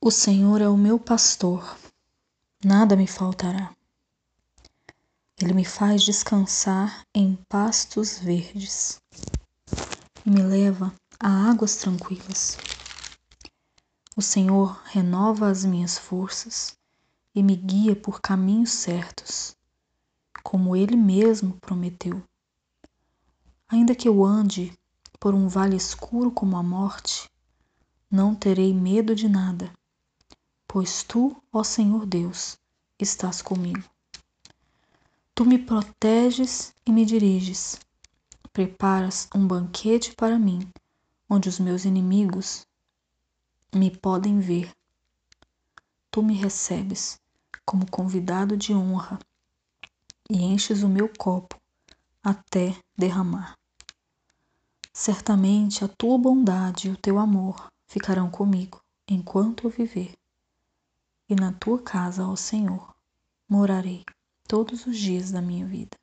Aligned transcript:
O 0.00 0.12
Senhor 0.12 0.60
é 0.60 0.68
o 0.68 0.76
meu 0.76 0.96
pastor, 0.96 1.76
nada 2.64 2.94
me 2.94 3.08
faltará. 3.08 3.74
Ele 5.36 5.52
me 5.52 5.64
faz 5.64 6.04
descansar 6.04 7.04
em 7.12 7.34
pastos 7.48 8.20
verdes 8.20 9.02
e 10.24 10.30
me 10.30 10.40
leva 10.40 10.94
a 11.18 11.50
águas 11.50 11.74
tranquilas. 11.78 12.56
O 14.16 14.22
Senhor 14.22 14.80
renova 14.84 15.50
as 15.50 15.64
minhas 15.64 15.98
forças 15.98 16.78
e 17.34 17.42
me 17.42 17.56
guia 17.56 17.96
por 17.96 18.20
caminhos 18.20 18.70
certos, 18.70 19.56
como 20.44 20.76
Ele 20.76 20.96
mesmo 20.96 21.54
prometeu. 21.60 22.22
Ainda 23.68 23.96
que 23.96 24.06
eu 24.06 24.24
ande 24.24 24.72
por 25.18 25.34
um 25.34 25.48
vale 25.48 25.74
escuro 25.74 26.30
como 26.30 26.56
a 26.56 26.62
morte, 26.62 27.28
não 28.08 28.32
terei 28.32 28.72
medo 28.72 29.12
de 29.12 29.28
nada 29.28 29.76
pois 30.68 31.02
tu, 31.02 31.34
ó 31.50 31.64
Senhor 31.64 32.04
Deus, 32.04 32.58
estás 32.98 33.40
comigo. 33.40 33.82
Tu 35.34 35.46
me 35.46 35.58
proteges 35.58 36.74
e 36.84 36.92
me 36.92 37.06
diriges. 37.06 37.78
Preparas 38.52 39.28
um 39.34 39.46
banquete 39.46 40.14
para 40.14 40.38
mim, 40.38 40.68
onde 41.28 41.48
os 41.48 41.58
meus 41.58 41.86
inimigos 41.86 42.66
me 43.74 43.90
podem 43.90 44.40
ver. 44.40 44.70
Tu 46.10 46.22
me 46.22 46.34
recebes 46.34 47.18
como 47.64 47.90
convidado 47.90 48.54
de 48.54 48.74
honra 48.74 49.18
e 50.28 50.36
enches 50.42 50.82
o 50.82 50.88
meu 50.88 51.08
copo 51.08 51.58
até 52.22 52.76
derramar. 52.94 53.56
Certamente 54.92 55.82
a 55.82 55.88
tua 55.88 56.18
bondade 56.18 56.88
e 56.88 56.90
o 56.90 56.96
teu 56.96 57.18
amor 57.18 57.72
ficarão 57.86 58.30
comigo 58.30 58.82
enquanto 59.08 59.64
eu 59.64 59.70
viver 59.70 60.18
e 61.28 61.34
na 61.34 61.52
tua 61.52 61.82
casa, 61.82 62.26
ó 62.26 62.34
Senhor, 62.34 62.94
morarei 63.48 64.04
todos 64.46 64.86
os 64.86 64.98
dias 64.98 65.30
da 65.30 65.42
minha 65.42 65.66
vida. 65.66 65.96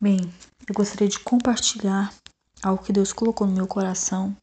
Bem, 0.00 0.20
eu 0.66 0.74
gostaria 0.74 1.08
de 1.08 1.20
compartilhar 1.20 2.14
algo 2.62 2.82
que 2.82 2.92
Deus 2.92 3.12
colocou 3.12 3.46
no 3.46 3.52
meu 3.52 3.66
coração 3.66 4.36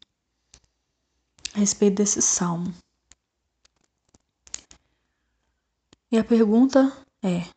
a 1.54 1.60
respeito 1.60 1.96
desse 1.96 2.22
salmo. 2.22 2.74
E 6.12 6.18
a 6.18 6.24
pergunta 6.24 6.92
é: 7.24 7.48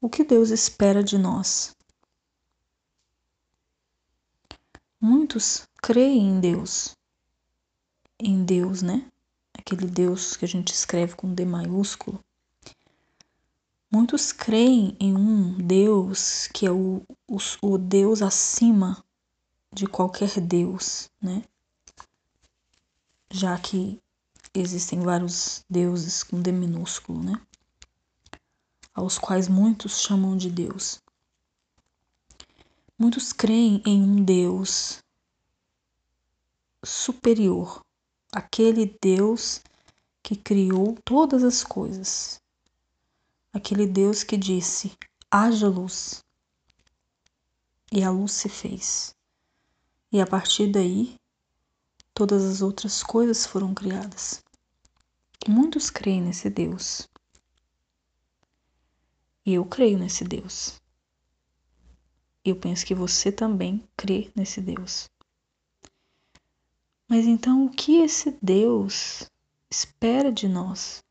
o 0.00 0.08
que 0.08 0.24
Deus 0.24 0.50
espera 0.50 1.02
de 1.02 1.18
nós? 1.18 1.74
Muitos 5.00 5.66
creem 5.82 6.28
em 6.28 6.40
Deus, 6.40 6.97
em 8.20 8.44
Deus, 8.44 8.82
né? 8.82 9.06
Aquele 9.56 9.86
Deus 9.86 10.36
que 10.36 10.44
a 10.44 10.48
gente 10.48 10.72
escreve 10.72 11.14
com 11.14 11.32
D 11.32 11.44
maiúsculo. 11.44 12.22
Muitos 13.90 14.32
creem 14.32 14.96
em 15.00 15.16
um 15.16 15.54
Deus 15.54 16.46
que 16.48 16.66
é 16.66 16.70
o, 16.70 17.02
o, 17.26 17.38
o 17.62 17.78
Deus 17.78 18.20
acima 18.20 19.02
de 19.72 19.86
qualquer 19.86 20.40
Deus, 20.40 21.10
né? 21.20 21.42
Já 23.30 23.58
que 23.58 24.00
existem 24.54 25.00
vários 25.00 25.64
deuses 25.68 26.22
com 26.22 26.40
D 26.40 26.52
minúsculo, 26.52 27.22
né? 27.22 27.40
Aos 28.94 29.18
quais 29.18 29.48
muitos 29.48 30.00
chamam 30.00 30.36
de 30.36 30.50
Deus. 30.50 31.00
Muitos 32.98 33.32
creem 33.32 33.80
em 33.86 34.02
um 34.02 34.24
Deus 34.24 35.02
superior, 36.84 37.84
aquele 38.32 38.96
Deus 39.00 39.60
que 40.22 40.36
criou 40.36 40.96
todas 41.04 41.42
as 41.42 41.64
coisas, 41.64 42.40
aquele 43.52 43.86
Deus 43.86 44.22
que 44.22 44.36
disse: 44.36 44.92
haja 45.30 45.68
luz, 45.68 46.24
e 47.90 48.02
a 48.02 48.10
luz 48.10 48.32
se 48.32 48.48
fez. 48.48 49.14
E 50.12 50.20
a 50.20 50.26
partir 50.26 50.70
daí, 50.72 51.16
todas 52.14 52.44
as 52.44 52.62
outras 52.62 53.02
coisas 53.02 53.46
foram 53.46 53.74
criadas. 53.74 54.42
Muitos 55.46 55.90
creem 55.90 56.22
nesse 56.22 56.50
Deus. 56.50 57.08
E 59.44 59.54
eu 59.54 59.64
creio 59.64 59.98
nesse 59.98 60.24
Deus. 60.24 60.80
Eu 62.44 62.56
penso 62.56 62.84
que 62.84 62.94
você 62.94 63.30
também 63.32 63.86
crê 63.96 64.30
nesse 64.34 64.60
Deus. 64.60 65.08
Mas 67.08 67.26
então 67.26 67.64
o 67.64 67.70
que 67.70 67.96
esse 68.02 68.36
Deus 68.42 69.30
espera 69.70 70.30
de 70.30 70.46
nós? 70.46 71.02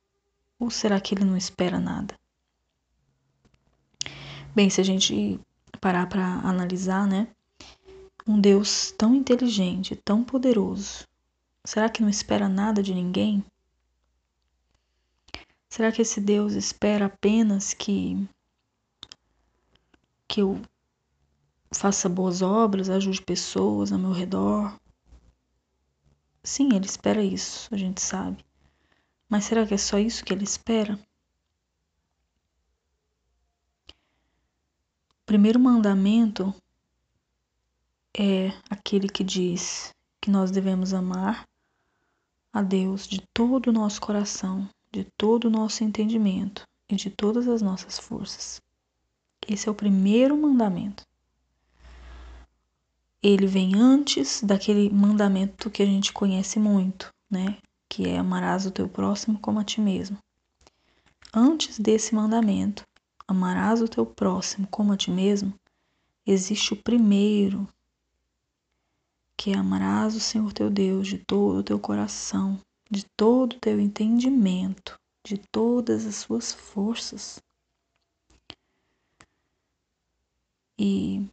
Ou 0.59 0.69
será 0.69 1.01
que 1.01 1.15
ele 1.15 1.25
não 1.25 1.35
espera 1.35 1.79
nada? 1.79 2.15
Bem, 4.55 4.69
se 4.69 4.79
a 4.79 4.83
gente 4.83 5.39
parar 5.81 6.07
para 6.07 6.23
analisar, 6.23 7.07
né? 7.07 7.27
Um 8.27 8.39
Deus 8.39 8.91
tão 8.91 9.15
inteligente, 9.15 9.95
tão 9.95 10.23
poderoso, 10.23 11.07
será 11.65 11.89
que 11.89 12.01
não 12.01 12.09
espera 12.09 12.47
nada 12.47 12.83
de 12.83 12.93
ninguém? 12.93 13.43
Será 15.69 15.91
que 15.91 16.01
esse 16.01 16.21
Deus 16.21 16.53
espera 16.53 17.05
apenas 17.07 17.73
que 17.73 18.27
que 20.27 20.41
eu 20.41 20.61
faça 21.71 22.09
boas 22.09 22.41
obras, 22.41 22.89
ajude 22.89 23.21
pessoas 23.21 23.91
ao 23.91 23.99
meu 23.99 24.11
redor, 24.11 24.77
Sim, 26.47 26.69
ele 26.73 26.85
espera 26.85 27.21
isso, 27.21 27.67
a 27.73 27.77
gente 27.77 27.99
sabe. 28.01 28.41
Mas 29.27 29.43
será 29.43 29.67
que 29.67 29.73
é 29.73 29.77
só 29.77 29.99
isso 29.99 30.23
que 30.23 30.31
ele 30.31 30.45
espera? 30.45 30.97
O 35.09 35.25
primeiro 35.25 35.59
mandamento 35.59 36.55
é 38.17 38.53
aquele 38.69 39.09
que 39.09 39.25
diz 39.25 39.93
que 40.21 40.31
nós 40.31 40.49
devemos 40.49 40.93
amar 40.93 41.45
a 42.53 42.61
Deus 42.61 43.05
de 43.05 43.21
todo 43.33 43.67
o 43.67 43.73
nosso 43.73 43.99
coração, 43.99 44.69
de 44.89 45.03
todo 45.17 45.49
o 45.49 45.51
nosso 45.51 45.83
entendimento 45.83 46.65
e 46.87 46.95
de 46.95 47.09
todas 47.09 47.45
as 47.49 47.61
nossas 47.61 47.99
forças. 47.99 48.61
Esse 49.45 49.67
é 49.67 49.71
o 49.71 49.75
primeiro 49.75 50.37
mandamento 50.37 51.05
ele 53.21 53.47
vem 53.47 53.75
antes 53.75 54.41
daquele 54.43 54.89
mandamento 54.89 55.69
que 55.69 55.81
a 55.81 55.85
gente 55.85 56.13
conhece 56.13 56.59
muito, 56.59 57.13
né? 57.29 57.57
Que 57.89 58.07
é 58.07 58.17
amarás 58.17 58.65
o 58.65 58.71
teu 58.71 58.87
próximo 58.87 59.39
como 59.39 59.59
a 59.59 59.63
ti 59.63 59.81
mesmo. 59.81 60.17
Antes 61.33 61.79
desse 61.79 62.13
mandamento, 62.15 62.83
amarás 63.27 63.81
o 63.81 63.87
teu 63.87 64.05
próximo 64.05 64.67
como 64.67 64.93
a 64.93 64.97
ti 64.97 65.11
mesmo, 65.11 65.53
existe 66.25 66.73
o 66.73 66.83
primeiro, 66.83 67.67
que 69.37 69.51
é 69.51 69.55
amarás 69.55 70.15
o 70.15 70.19
Senhor 70.19 70.51
teu 70.53 70.69
Deus 70.69 71.07
de 71.07 71.17
todo 71.19 71.59
o 71.59 71.63
teu 71.63 71.79
coração, 71.79 72.59
de 72.89 73.05
todo 73.15 73.53
o 73.53 73.59
teu 73.59 73.79
entendimento, 73.79 74.97
de 75.25 75.37
todas 75.51 76.05
as 76.05 76.15
suas 76.15 76.53
forças. 76.53 77.39
E 80.79 81.27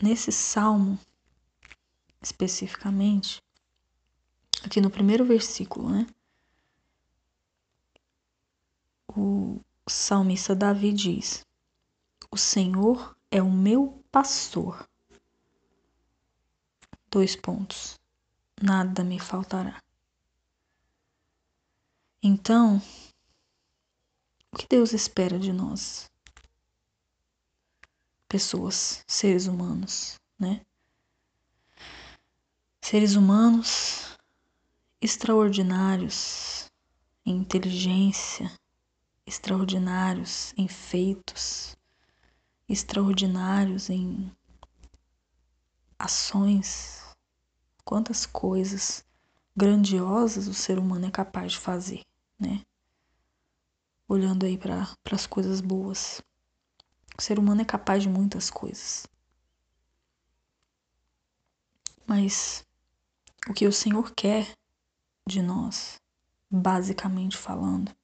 nesse 0.00 0.30
salmo, 0.30 0.98
especificamente, 2.20 3.42
aqui 4.62 4.80
no 4.80 4.90
primeiro 4.90 5.24
versículo, 5.24 5.90
né? 5.90 6.06
O 9.08 9.60
salmista 9.88 10.54
Davi 10.54 10.92
diz: 10.92 11.46
O 12.30 12.36
Senhor 12.36 13.16
é 13.30 13.42
o 13.42 13.50
meu 13.50 14.04
pastor. 14.10 14.88
Dois 17.10 17.34
pontos. 17.34 17.98
Nada 18.60 19.04
me 19.04 19.18
faltará. 19.18 19.82
Então, 22.22 22.82
o 24.52 24.56
que 24.56 24.66
Deus 24.66 24.92
espera 24.92 25.38
de 25.38 25.52
nós? 25.52 26.10
Pessoas, 28.28 29.04
seres 29.06 29.46
humanos, 29.46 30.16
né? 30.38 30.60
Seres 32.80 33.14
humanos 33.16 34.16
extraordinários 35.00 36.70
em 37.24 37.36
inteligência, 37.36 38.50
extraordinários 39.26 40.54
em 40.56 40.68
feitos, 40.68 41.76
extraordinários 42.68 43.90
em 43.90 44.32
ações. 45.98 47.02
Quantas 47.84 48.26
coisas 48.26 49.04
grandiosas 49.56 50.46
o 50.48 50.54
ser 50.54 50.78
humano 50.78 51.06
é 51.06 51.10
capaz 51.10 51.52
de 51.52 51.58
fazer, 51.58 52.02
né? 52.38 52.62
Olhando 54.08 54.46
aí 54.46 54.56
para 54.58 54.86
as 55.10 55.26
coisas 55.26 55.60
boas. 55.60 56.20
O 57.18 57.22
ser 57.22 57.38
humano 57.38 57.62
é 57.62 57.64
capaz 57.64 58.02
de 58.02 58.08
muitas 58.08 58.50
coisas. 58.50 59.06
Mas 62.06 62.64
o 63.48 63.54
que 63.54 63.66
o 63.66 63.72
Senhor 63.72 64.12
quer 64.12 64.54
de 65.26 65.40
nós, 65.42 66.00
basicamente 66.50 67.36
falando, 67.36 67.94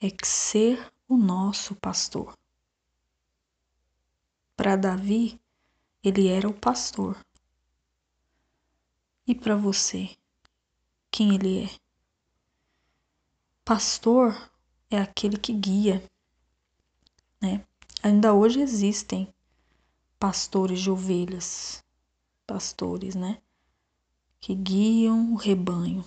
é 0.00 0.10
que 0.10 0.26
ser 0.26 0.92
o 1.08 1.16
nosso 1.16 1.74
pastor. 1.76 2.36
Para 4.56 4.76
Davi, 4.76 5.40
ele 6.02 6.28
era 6.28 6.48
o 6.48 6.52
pastor. 6.52 7.16
E 9.26 9.34
para 9.34 9.56
você, 9.56 10.16
quem 11.10 11.34
ele 11.34 11.64
é? 11.64 11.70
Pastor 13.64 14.50
é 14.90 14.98
aquele 14.98 15.36
que 15.36 15.52
guia, 15.52 16.02
né? 17.40 17.67
Ainda 18.02 18.32
hoje 18.32 18.60
existem 18.60 19.28
pastores 20.20 20.80
de 20.80 20.90
ovelhas, 20.90 21.82
pastores, 22.46 23.16
né? 23.16 23.38
Que 24.40 24.54
guiam 24.54 25.32
o 25.32 25.36
rebanho. 25.36 26.04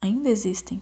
Ainda 0.00 0.30
existem. 0.30 0.80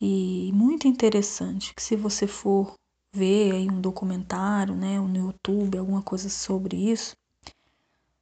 E 0.00 0.50
muito 0.54 0.88
interessante 0.88 1.74
que 1.74 1.82
se 1.82 1.96
você 1.96 2.26
for 2.26 2.74
ver 3.12 3.52
aí 3.52 3.70
um 3.70 3.80
documentário, 3.80 4.74
né, 4.74 4.98
no 5.00 5.16
YouTube, 5.16 5.78
alguma 5.78 6.02
coisa 6.02 6.28
sobre 6.28 6.76
isso, 6.76 7.14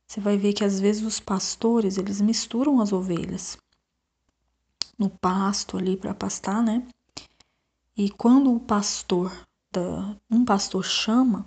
você 0.07 0.21
vai 0.21 0.37
ver 0.37 0.53
que 0.53 0.65
às 0.65 0.81
vezes 0.81 1.03
os 1.03 1.21
pastores, 1.21 1.97
eles 1.97 2.21
misturam 2.21 2.81
as 2.81 2.93
ovelhas 2.93 3.57
no 4.99 5.11
pasto 5.11 5.77
ali 5.77 5.97
para 5.97 6.15
pastar, 6.15 6.63
né? 6.63 6.87
E 7.97 8.11
quando 8.11 8.55
o 8.55 8.61
pastor 8.61 9.33
da 9.75 10.17
um 10.31 10.45
pastor 10.45 10.85
chama 10.85 11.45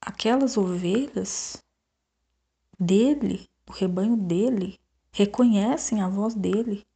aquelas 0.00 0.58
ovelhas 0.58 1.62
dele, 2.78 3.48
o 3.66 3.72
rebanho 3.72 4.16
dele, 4.16 4.78
reconhecem 5.10 6.02
a 6.02 6.08
voz 6.08 6.34
dele. 6.34 6.86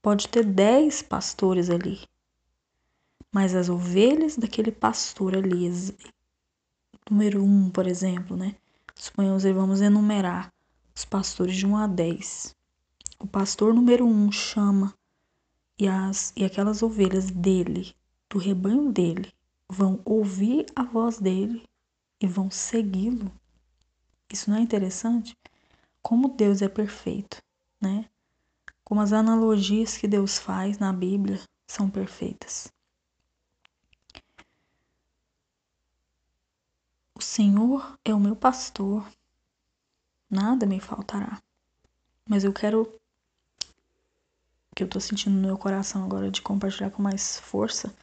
Pode 0.00 0.28
ter 0.28 0.44
dez 0.44 1.02
pastores 1.02 1.68
ali, 1.68 2.00
mas 3.32 3.54
as 3.54 3.68
ovelhas 3.68 4.36
daquele 4.36 4.70
pastor 4.70 5.34
ali, 5.34 5.68
número 7.10 7.42
um, 7.42 7.70
por 7.70 7.86
exemplo, 7.86 8.36
né? 8.36 8.54
Suponhamos 8.94 9.42
vamos 9.42 9.80
enumerar 9.80 10.52
os 10.94 11.04
pastores 11.04 11.56
de 11.56 11.66
1 11.66 11.76
a 11.76 11.86
10. 11.88 12.54
O 13.18 13.26
pastor 13.26 13.74
número 13.74 14.06
um 14.06 14.30
chama 14.30 14.94
e, 15.78 15.88
as, 15.88 16.32
e 16.36 16.44
aquelas 16.44 16.82
ovelhas 16.82 17.30
dele, 17.30 17.96
do 18.34 18.40
rebanho 18.40 18.90
dele, 18.90 19.32
vão 19.68 20.02
ouvir 20.04 20.66
a 20.74 20.82
voz 20.82 21.20
dele 21.20 21.62
e 22.20 22.26
vão 22.26 22.50
segui-lo. 22.50 23.30
Isso 24.28 24.50
não 24.50 24.58
é 24.58 24.60
interessante? 24.60 25.38
Como 26.02 26.34
Deus 26.34 26.60
é 26.60 26.68
perfeito, 26.68 27.40
né? 27.80 28.10
Como 28.82 29.00
as 29.00 29.12
analogias 29.12 29.96
que 29.96 30.08
Deus 30.08 30.36
faz 30.36 30.80
na 30.80 30.92
Bíblia 30.92 31.40
são 31.64 31.88
perfeitas. 31.88 32.72
O 37.14 37.22
Senhor 37.22 37.96
é 38.04 38.12
o 38.12 38.18
meu 38.18 38.34
pastor, 38.34 39.08
nada 40.28 40.66
me 40.66 40.80
faltará. 40.80 41.40
Mas 42.28 42.42
eu 42.42 42.52
quero 42.52 43.00
que 44.74 44.82
eu 44.82 44.88
tô 44.88 44.98
sentindo 44.98 45.36
no 45.36 45.46
meu 45.46 45.56
coração 45.56 46.04
agora 46.04 46.32
de 46.32 46.42
compartilhar 46.42 46.90
com 46.90 47.00
mais 47.00 47.38
força 47.38 47.94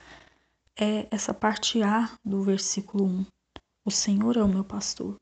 é 0.83 1.07
essa 1.11 1.31
parte 1.31 1.83
A 1.83 2.17
do 2.25 2.41
versículo 2.41 3.05
1. 3.05 3.25
O 3.85 3.91
Senhor 3.91 4.35
é 4.35 4.43
o 4.43 4.47
meu 4.47 4.63
pastor. 4.63 5.15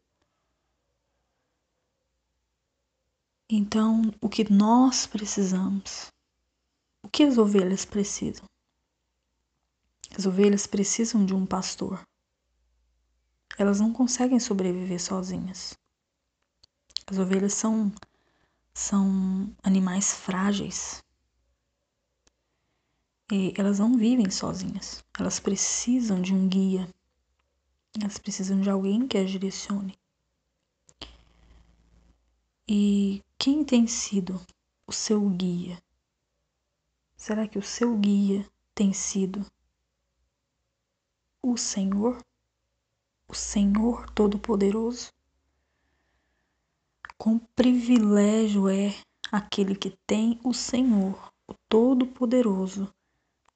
Então, 3.49 4.03
o 4.21 4.29
que 4.29 4.49
nós 4.49 5.05
precisamos? 5.05 6.07
O 7.03 7.09
que 7.09 7.23
as 7.23 7.37
ovelhas 7.37 7.83
precisam? 7.83 8.45
As 10.17 10.25
ovelhas 10.25 10.65
precisam 10.65 11.25
de 11.25 11.33
um 11.33 11.45
pastor. 11.45 12.01
Elas 13.57 13.81
não 13.81 13.91
conseguem 13.91 14.39
sobreviver 14.39 15.01
sozinhas. 15.01 15.77
As 17.05 17.17
ovelhas 17.17 17.53
são 17.53 17.91
são 18.73 19.53
animais 19.61 20.13
frágeis. 20.13 21.03
Elas 23.55 23.77
não 23.77 23.95
vivem 23.95 24.31
sozinhas. 24.31 25.03
Elas 25.17 25.39
precisam 25.39 26.19
de 26.19 26.33
um 26.33 26.47
guia. 26.47 26.89
Elas 28.01 28.17
precisam 28.17 28.59
de 28.59 28.69
alguém 28.69 29.07
que 29.07 29.17
as 29.17 29.29
direcione. 29.29 29.97
E 32.67 33.23
quem 33.37 33.63
tem 33.63 33.85
sido 33.85 34.41
o 34.87 34.91
seu 34.91 35.29
guia? 35.29 35.81
Será 37.15 37.47
que 37.47 37.59
o 37.59 37.63
seu 37.63 37.95
guia 37.97 38.47
tem 38.73 38.93
sido 38.93 39.45
o 41.41 41.55
Senhor? 41.55 42.23
O 43.27 43.35
Senhor 43.35 44.09
Todo-Poderoso? 44.11 45.11
Quão 47.17 47.37
privilégio 47.55 48.67
é 48.67 48.95
aquele 49.31 49.75
que 49.75 49.97
tem 50.07 50.39
o 50.43 50.53
Senhor, 50.53 51.31
o 51.47 51.53
Todo-Poderoso, 51.67 52.91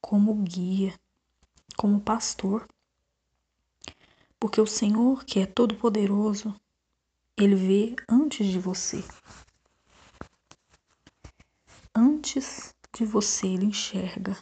como 0.03 0.35
guia, 0.43 0.93
como 1.77 2.01
pastor. 2.01 2.67
Porque 4.37 4.59
o 4.59 4.67
Senhor, 4.67 5.23
que 5.23 5.39
é 5.39 5.45
todo-poderoso, 5.45 6.53
ele 7.37 7.55
vê 7.55 7.95
antes 8.09 8.45
de 8.47 8.59
você. 8.59 9.01
Antes 11.95 12.75
de 12.93 13.05
você, 13.05 13.47
ele 13.47 13.67
enxerga. 13.67 14.37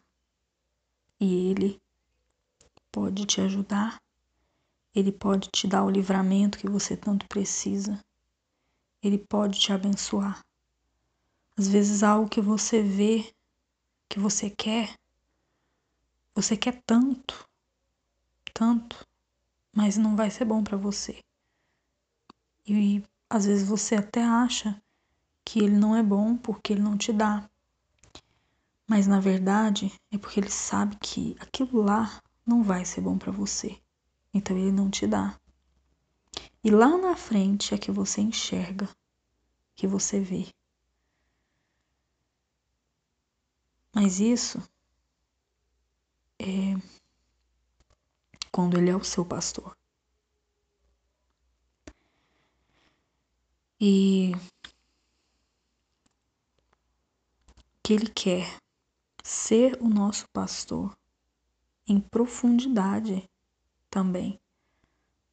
E 1.19 1.51
ele 1.51 1.79
pode 2.91 3.27
te 3.27 3.39
ajudar. 3.39 4.01
Ele 4.95 5.11
pode 5.11 5.47
te 5.51 5.67
dar 5.67 5.83
o 5.85 5.91
livramento 5.91 6.57
que 6.57 6.67
você 6.67 6.97
tanto 6.97 7.27
precisa. 7.27 8.03
Ele 9.03 9.19
pode 9.19 9.59
te 9.59 9.71
abençoar. 9.71 10.43
Às 11.55 11.67
vezes, 11.67 12.01
algo 12.01 12.27
que 12.27 12.41
você 12.41 12.81
vê, 12.81 13.31
que 14.09 14.19
você 14.19 14.49
quer, 14.49 14.95
você 16.33 16.55
quer 16.55 16.81
tanto, 16.85 17.47
tanto, 18.53 19.07
mas 19.73 19.97
não 19.97 20.15
vai 20.15 20.31
ser 20.31 20.45
bom 20.45 20.63
para 20.63 20.77
você. 20.77 21.21
E 22.65 23.03
às 23.29 23.45
vezes 23.45 23.67
você 23.67 23.95
até 23.95 24.23
acha 24.23 24.81
que 25.43 25.59
ele 25.59 25.75
não 25.75 25.95
é 25.95 26.03
bom 26.03 26.37
porque 26.37 26.73
ele 26.73 26.81
não 26.81 26.97
te 26.97 27.11
dá. 27.11 27.49
Mas 28.87 29.07
na 29.07 29.19
verdade 29.19 29.91
é 30.11 30.17
porque 30.17 30.39
ele 30.39 30.49
sabe 30.49 30.95
que 30.97 31.35
aquilo 31.39 31.81
lá 31.81 32.21
não 32.45 32.63
vai 32.63 32.85
ser 32.85 33.01
bom 33.01 33.17
para 33.17 33.31
você. 33.31 33.79
Então 34.33 34.57
ele 34.57 34.71
não 34.71 34.89
te 34.89 35.07
dá. 35.07 35.37
E 36.63 36.69
lá 36.69 36.97
na 36.97 37.15
frente 37.15 37.73
é 37.73 37.77
que 37.77 37.91
você 37.91 38.21
enxerga, 38.21 38.87
que 39.75 39.87
você 39.87 40.19
vê. 40.19 40.47
Mas 43.93 44.19
isso 44.19 44.61
é 46.41 47.01
quando 48.51 48.77
ele 48.77 48.89
é 48.89 48.95
o 48.95 49.03
seu 49.03 49.25
pastor. 49.25 49.77
E 53.79 54.31
que 57.83 57.93
ele 57.93 58.07
quer 58.07 58.57
ser 59.23 59.81
o 59.81 59.87
nosso 59.87 60.27
pastor 60.29 60.95
em 61.87 61.99
profundidade 61.99 63.27
também. 63.89 64.39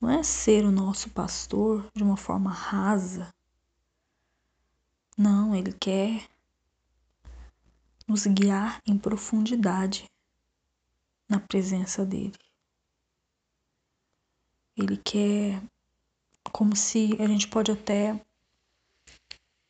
Não 0.00 0.10
é 0.10 0.22
ser 0.22 0.64
o 0.64 0.70
nosso 0.70 1.10
pastor 1.10 1.90
de 1.94 2.02
uma 2.02 2.16
forma 2.16 2.50
rasa. 2.50 3.34
Não, 5.16 5.54
ele 5.54 5.72
quer 5.72 6.28
nos 8.06 8.26
guiar 8.26 8.80
em 8.86 8.96
profundidade 8.96 10.08
na 11.28 11.38
presença 11.38 12.04
dele. 12.04 12.38
Ele 14.76 14.96
quer 14.96 15.62
como 16.52 16.74
se 16.74 17.16
a 17.20 17.26
gente 17.26 17.46
pode 17.48 17.70
até 17.70 18.20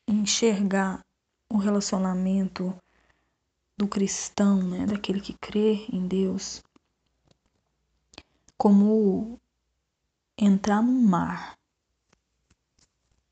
enxergar 0.07 1.05
o 1.51 1.57
relacionamento 1.57 2.75
do 3.77 3.87
cristão, 3.87 4.61
né, 4.61 4.85
daquele 4.85 5.21
que 5.21 5.33
crê 5.33 5.85
em 5.91 6.07
Deus, 6.07 6.61
como 8.57 9.39
entrar 10.37 10.81
num 10.81 11.01
mar 11.01 11.57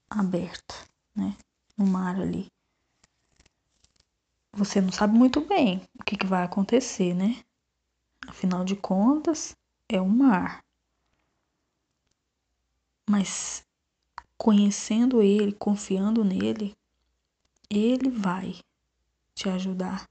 aberto, 0.09 0.87
né, 1.15 1.35
no 1.77 1.85
mar 1.85 2.19
ali. 2.19 2.47
Você 4.53 4.81
não 4.81 4.91
sabe 4.91 5.17
muito 5.17 5.41
bem 5.41 5.87
o 5.99 6.03
que, 6.03 6.17
que 6.17 6.25
vai 6.25 6.43
acontecer, 6.43 7.13
né? 7.13 7.43
Afinal 8.27 8.65
de 8.65 8.75
contas, 8.75 9.55
é 9.87 10.01
um 10.01 10.09
mar. 10.09 10.61
Mas 13.09 13.65
conhecendo 14.37 15.21
Ele, 15.21 15.53
confiando 15.53 16.25
nele, 16.25 16.75
Ele 17.69 18.09
vai 18.09 18.59
te 19.33 19.47
ajudar 19.49 20.05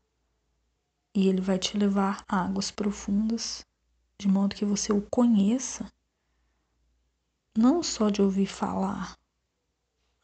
e 1.15 1.29
Ele 1.29 1.43
vai 1.43 1.59
te 1.59 1.77
levar 1.77 2.25
a 2.27 2.43
águas 2.43 2.71
profundas, 2.71 3.65
de 4.19 4.27
modo 4.29 4.57
que 4.57 4.65
você 4.65 4.93
o 4.93 5.07
conheça, 5.11 5.91
não 7.57 7.83
só 7.83 8.09
de 8.09 8.23
ouvir 8.23 8.47
falar. 8.47 9.15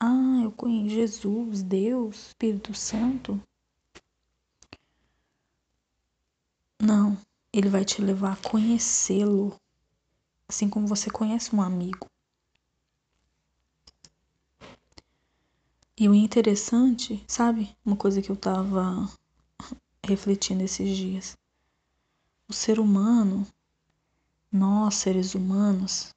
Ah, 0.00 0.40
eu 0.42 0.50
conheço 0.50 0.94
Jesus, 0.94 1.62
Deus, 1.62 2.28
Espírito 2.28 2.74
Santo. 2.74 3.40
Não, 6.80 7.16
ele 7.52 7.68
vai 7.68 7.84
te 7.84 8.00
levar 8.00 8.32
a 8.32 8.48
conhecê-lo, 8.48 9.54
assim 10.48 10.68
como 10.68 10.86
você 10.86 11.10
conhece 11.10 11.54
um 11.54 11.60
amigo. 11.60 12.06
E 15.96 16.08
o 16.08 16.14
interessante, 16.14 17.22
sabe? 17.28 17.76
Uma 17.84 17.96
coisa 17.96 18.22
que 18.22 18.30
eu 18.30 18.36
tava 18.36 19.08
refletindo 20.04 20.64
esses 20.64 20.96
dias. 20.96 21.36
O 22.48 22.52
ser 22.52 22.80
humano, 22.80 23.46
nós 24.50 24.94
seres 24.96 25.34
humanos, 25.34 26.14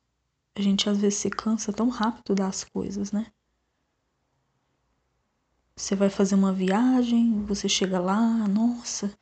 a 0.55 0.61
gente 0.61 0.89
às 0.89 0.97
vezes 0.97 1.19
se 1.19 1.29
cansa 1.29 1.73
tão 1.73 1.89
rápido 1.89 2.33
das 2.33 2.63
coisas, 2.63 3.11
né? 3.11 3.27
Você 5.75 5.93
vai 5.93 6.09
fazer 6.09 6.35
uma 6.35 6.53
viagem, 6.53 7.43
você 7.43 7.67
chega 7.67 7.99
lá, 7.99 8.47
nossa, 8.47 9.13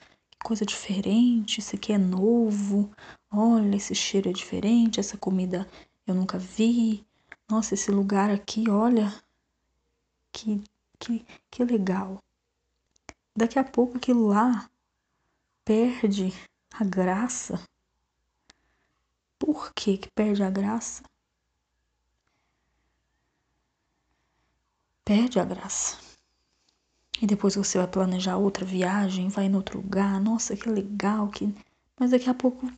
coisa 0.44 0.66
diferente, 0.66 1.60
isso 1.60 1.76
aqui 1.76 1.94
é 1.94 1.98
novo, 1.98 2.92
olha, 3.32 3.76
esse 3.78 3.96
cheiro 3.96 4.30
é 4.30 4.34
diferente, 4.34 5.00
essa 5.00 5.18
comida 5.18 5.68
eu 6.06 6.14
nunca 6.14 6.38
vi, 6.38 7.06
nossa, 7.50 7.74
esse 7.74 7.90
lugar 7.90 8.30
aqui, 8.30 8.70
olha, 8.70 9.14
que, 10.32 10.62
que, 11.00 11.26
que 11.50 11.64
legal. 11.64 12.22
Daqui 13.36 13.58
a 13.58 13.64
pouco 13.64 13.98
aquilo 13.98 14.28
lá 14.28 14.70
perde 15.64 16.34
a 16.74 16.84
graça. 16.84 17.60
Por 19.40 19.74
que 19.74 19.98
que 19.98 20.12
perde 20.12 20.44
a 20.44 20.50
graça? 20.50 21.04
Perde 25.06 25.40
a 25.40 25.46
graça. 25.46 26.13
E 27.22 27.28
depois 27.28 27.56
você 27.56 27.78
vai 27.78 27.88
planejar 27.88 28.38
outra 28.38 28.66
viagem, 28.66 29.30
vai 29.30 29.46
em 29.46 29.56
outro 29.56 29.80
lugar, 29.80 30.20
nossa, 30.20 30.56
que 30.56 30.70
legal, 30.70 31.30
que 31.30 31.54
mas 32.00 32.12
daqui 32.12 32.30
a 32.30 32.34
pouco 32.34 32.72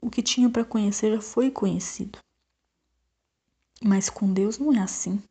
o 0.00 0.10
que 0.10 0.22
tinha 0.22 0.48
para 0.48 0.64
conhecer 0.64 1.14
já 1.14 1.20
foi 1.20 1.50
conhecido. 1.50 2.18
Mas 3.82 4.10
com 4.10 4.32
Deus 4.32 4.58
não 4.58 4.72
é 4.72 4.80
assim. 4.80 5.22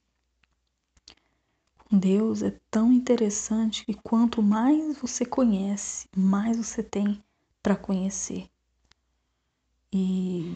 Deus 1.91 2.43
é 2.43 2.51
tão 2.69 2.91
interessante 2.91 3.85
que 3.85 3.93
quanto 3.93 4.43
mais 4.43 4.97
você 4.97 5.25
conhece, 5.25 6.07
mais 6.15 6.57
você 6.57 6.83
tem 6.83 7.23
para 7.63 7.75
conhecer. 7.75 8.47
E 9.91 10.55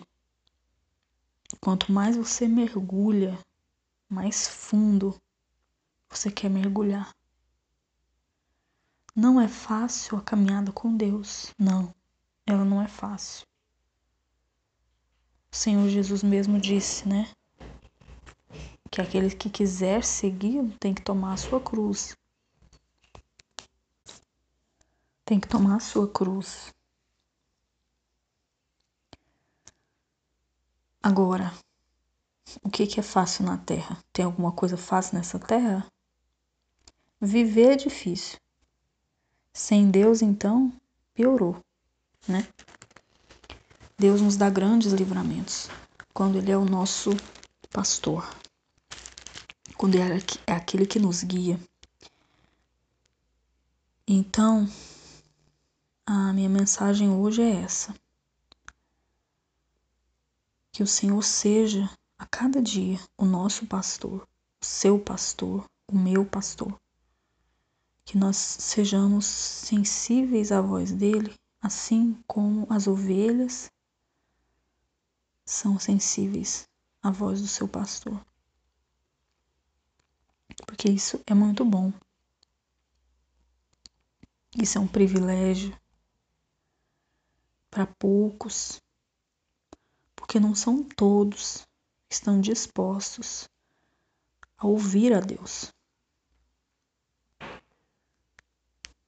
quanto 1.59 1.91
mais 1.91 2.15
você 2.15 2.47
mergulha, 2.47 3.39
mais 4.09 4.47
fundo 4.47 5.19
você 6.17 6.31
quer 6.31 6.49
mergulhar. 6.49 7.13
Não 9.15 9.39
é 9.39 9.47
fácil 9.47 10.17
a 10.17 10.21
caminhada 10.21 10.71
com 10.71 10.95
Deus, 10.95 11.53
não, 11.57 11.93
ela 12.45 12.65
não 12.65 12.81
é 12.81 12.87
fácil. 12.87 13.45
O 15.51 15.55
Senhor 15.55 15.87
Jesus 15.87 16.23
mesmo 16.23 16.59
disse, 16.59 17.07
né? 17.07 17.31
que 18.93 19.01
aquele 19.01 19.35
que 19.35 19.49
quiser 19.49 20.03
seguir 20.03 20.77
tem 20.79 20.93
que 20.93 21.01
tomar 21.01 21.33
a 21.33 21.37
sua 21.37 21.59
cruz. 21.59 22.15
Tem 25.25 25.39
que 25.39 25.47
tomar 25.47 25.77
a 25.77 25.79
sua 25.79 26.07
cruz. 26.07 26.71
Agora, 31.01 31.51
o 32.61 32.69
que, 32.69 32.85
que 32.85 32.99
é 32.99 33.03
fácil 33.03 33.45
na 33.45 33.57
Terra? 33.57 33.97
Tem 34.13 34.25
alguma 34.25 34.51
coisa 34.51 34.77
fácil 34.77 35.17
nessa 35.17 35.39
Terra? 35.39 35.91
Viver 37.25 37.71
é 37.71 37.75
difícil. 37.75 38.37
Sem 39.53 39.89
Deus, 39.89 40.21
então, 40.21 40.71
piorou, 41.13 41.57
né? 42.27 42.47
Deus 43.97 44.21
nos 44.21 44.35
dá 44.35 44.49
grandes 44.49 44.91
livramentos 44.93 45.69
quando 46.13 46.37
Ele 46.37 46.51
é 46.51 46.57
o 46.57 46.65
nosso 46.65 47.11
pastor 47.71 48.27
quando 49.83 49.95
é, 49.95 50.17
é 50.47 50.53
aquele 50.53 50.85
que 50.85 50.97
nos 50.97 51.23
guia. 51.23 51.59
Então, 54.07 54.65
a 56.05 56.31
minha 56.31 56.47
mensagem 56.47 57.09
hoje 57.09 57.41
é 57.41 57.61
essa. 57.61 57.93
Que 60.71 60.81
o 60.81 60.87
Senhor 60.87 61.21
seja 61.21 61.89
a 62.17 62.25
cada 62.25 62.61
dia 62.61 62.97
o 63.17 63.25
nosso 63.25 63.65
pastor, 63.65 64.25
o 64.61 64.65
seu 64.65 64.97
pastor, 64.97 65.65
o 65.85 65.97
meu 65.97 66.25
pastor. 66.25 66.79
Que 68.05 68.17
nós 68.17 68.37
sejamos 68.37 69.25
sensíveis 69.25 70.51
à 70.51 70.61
voz 70.61 70.91
dele, 70.91 71.33
assim 71.61 72.21
como 72.27 72.67
as 72.69 72.87
ovelhas 72.87 73.71
são 75.45 75.79
sensíveis 75.79 76.67
à 77.01 77.11
voz 77.11 77.41
do 77.41 77.47
seu 77.47 77.67
pastor 77.67 78.23
porque 80.65 80.89
isso 80.89 81.21
é 81.25 81.33
muito 81.33 81.63
bom. 81.63 81.91
Isso 84.61 84.77
é 84.77 84.81
um 84.81 84.87
privilégio 84.87 85.77
para 87.69 87.87
poucos, 87.87 88.81
porque 90.15 90.39
não 90.39 90.53
são 90.53 90.83
todos 90.83 91.67
que 92.07 92.15
estão 92.15 92.39
dispostos 92.39 93.49
a 94.57 94.67
ouvir 94.67 95.13
a 95.13 95.19
Deus. 95.19 95.73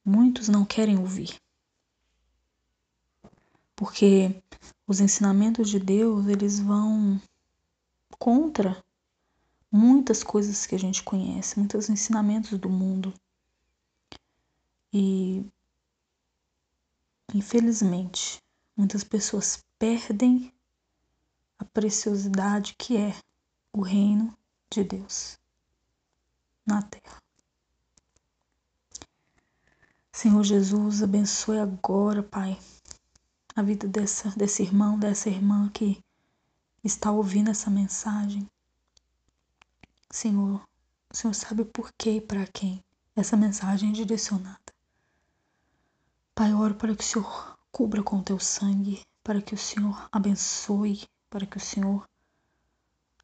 Muitos 0.08 0.48
não 0.48 0.64
querem 0.64 0.96
ouvir. 0.96 1.34
Porque 3.74 4.40
os 4.86 5.00
ensinamentos 5.00 5.68
de 5.68 5.80
Deus, 5.80 6.28
eles 6.28 6.60
vão 6.60 7.20
contra 8.16 8.80
muitas 9.68 10.22
coisas 10.22 10.64
que 10.64 10.76
a 10.76 10.78
gente 10.78 11.02
conhece, 11.02 11.58
muitos 11.58 11.90
ensinamentos 11.90 12.56
do 12.56 12.70
mundo. 12.70 13.12
E 14.92 15.44
infelizmente, 17.34 18.40
muitas 18.76 19.02
pessoas 19.02 19.64
perdem 19.76 20.54
a 21.58 21.64
preciosidade 21.64 22.76
que 22.78 22.96
é 22.96 23.12
o 23.72 23.82
reino 23.82 24.32
de 24.70 24.84
Deus 24.84 25.36
na 26.64 26.80
terra. 26.80 27.25
Senhor 30.16 30.42
Jesus, 30.42 31.02
abençoe 31.02 31.58
agora, 31.58 32.22
Pai, 32.22 32.58
a 33.54 33.60
vida 33.60 33.86
dessa, 33.86 34.30
desse 34.30 34.62
irmão, 34.62 34.98
dessa 34.98 35.28
irmã 35.28 35.68
que 35.68 36.02
está 36.82 37.12
ouvindo 37.12 37.50
essa 37.50 37.68
mensagem. 37.68 38.46
Senhor, 40.10 40.64
o 41.12 41.14
Senhor 41.14 41.34
sabe 41.34 41.66
por 41.66 41.92
que 41.98 42.12
e 42.12 42.20
para 42.22 42.46
quem 42.46 42.82
essa 43.14 43.36
mensagem 43.36 43.90
é 43.90 43.92
direcionada. 43.92 44.72
Pai, 46.34 46.54
oro 46.54 46.76
para 46.76 46.96
que 46.96 47.04
o 47.04 47.06
Senhor 47.06 47.58
cubra 47.70 48.02
com 48.02 48.22
teu 48.22 48.40
sangue, 48.40 49.02
para 49.22 49.42
que 49.42 49.52
o 49.52 49.58
Senhor 49.58 50.08
abençoe, 50.10 51.02
para 51.28 51.44
que 51.44 51.58
o 51.58 51.60
Senhor 51.60 52.08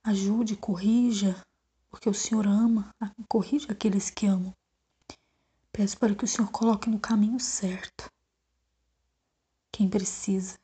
ajude, 0.05 0.57
corrija, 0.57 1.43
porque 1.89 2.11
o 2.11 2.15
Senhor 2.15 2.47
ama, 2.47 2.91
corrija 3.31 3.73
aqueles 3.73 4.11
que 4.11 4.27
amam. 4.27 4.55
Peço 5.73 5.99
para 5.99 6.15
que 6.15 6.25
o 6.25 6.29
Senhor 6.29 6.51
coloque 6.51 6.91
no 6.91 7.01
caminho 7.01 7.41
certo 7.41 8.13
quem 9.73 9.89
precisa. 9.89 10.59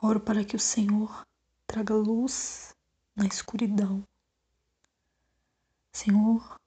Oro 0.00 0.18
para 0.18 0.42
que 0.42 0.56
o 0.56 0.58
Senhor 0.58 1.26
traga 1.66 1.94
luz 1.94 2.74
na 3.14 3.26
escuridão. 3.26 4.02
Senhor, 5.92 6.58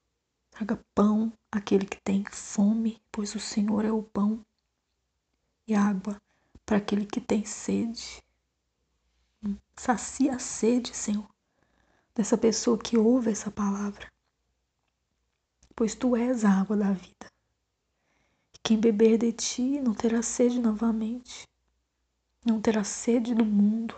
traga 0.52 0.80
pão 0.94 1.34
àquele 1.52 1.88
que 1.88 2.00
tem 2.00 2.24
fome, 2.26 3.02
pois 3.12 3.34
o 3.34 3.40
Senhor 3.40 3.84
é 3.84 3.92
o 3.92 4.04
pão, 4.04 4.46
e 5.68 5.74
água 5.74 6.22
para 6.64 6.78
aquele 6.78 7.08
que 7.08 7.20
tem 7.20 7.44
sede. 7.44 8.24
Sacia 9.76 10.36
a 10.36 10.40
sede, 10.40 10.96
Senhor, 10.96 11.28
dessa 12.14 12.38
pessoa 12.38 12.78
que 12.78 12.96
ouve 12.96 13.32
essa 13.32 13.50
palavra, 13.50 14.13
pois 15.76 15.96
tu 15.96 16.16
és 16.16 16.46
a 16.46 16.50
água 16.50 16.78
da 16.78 16.92
vida. 16.92 17.32
Quem 18.62 18.80
beber 18.80 19.18
de 19.18 19.32
ti 19.32 19.82
não 19.82 19.94
terá 19.94 20.22
sede 20.22 20.60
novamente, 20.60 21.48
não 22.46 22.62
terá 22.62 22.84
sede 22.84 23.34
do 23.36 23.46
mundo, 23.46 23.96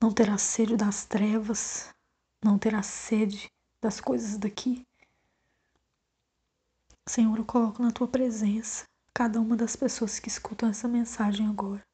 não 0.00 0.12
terá 0.12 0.38
sede 0.38 0.76
das 0.76 1.04
trevas, 1.04 1.92
não 2.42 2.58
terá 2.58 2.82
sede 2.82 3.50
das 3.80 4.00
coisas 4.00 4.38
daqui. 4.38 4.86
Senhor, 7.08 7.38
eu 7.38 7.44
coloco 7.44 7.82
na 7.82 7.90
tua 7.90 8.06
presença 8.06 8.84
cada 9.14 9.40
uma 9.40 9.56
das 9.56 9.74
pessoas 9.74 10.18
que 10.18 10.28
escutam 10.28 10.68
essa 10.68 10.86
mensagem 10.86 11.46
agora. 11.48 11.84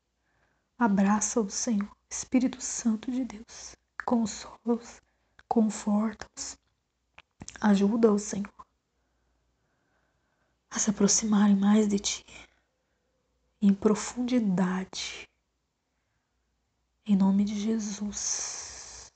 Abraça-os, 0.78 1.54
Senhor, 1.54 1.90
Espírito 2.10 2.60
Santo 2.60 3.10
de 3.10 3.24
Deus. 3.24 3.76
Consola-os, 4.04 5.00
conforta-os, 5.46 6.58
ajuda-os, 7.60 8.22
Senhor, 8.22 8.61
a 10.74 10.78
se 10.78 10.88
aproximarem 10.88 11.54
mais 11.54 11.86
de 11.86 11.98
ti, 11.98 12.24
em 13.60 13.74
profundidade, 13.74 15.28
em 17.04 17.14
nome 17.14 17.44
de 17.44 17.60
Jesus. 17.60 19.12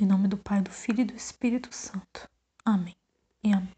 Em 0.00 0.06
nome 0.06 0.26
do 0.26 0.36
Pai, 0.36 0.60
do 0.60 0.70
Filho 0.70 1.02
e 1.02 1.04
do 1.04 1.14
Espírito 1.14 1.72
Santo. 1.72 2.28
Amém 2.64 2.96
e 3.42 3.52
amém. 3.52 3.76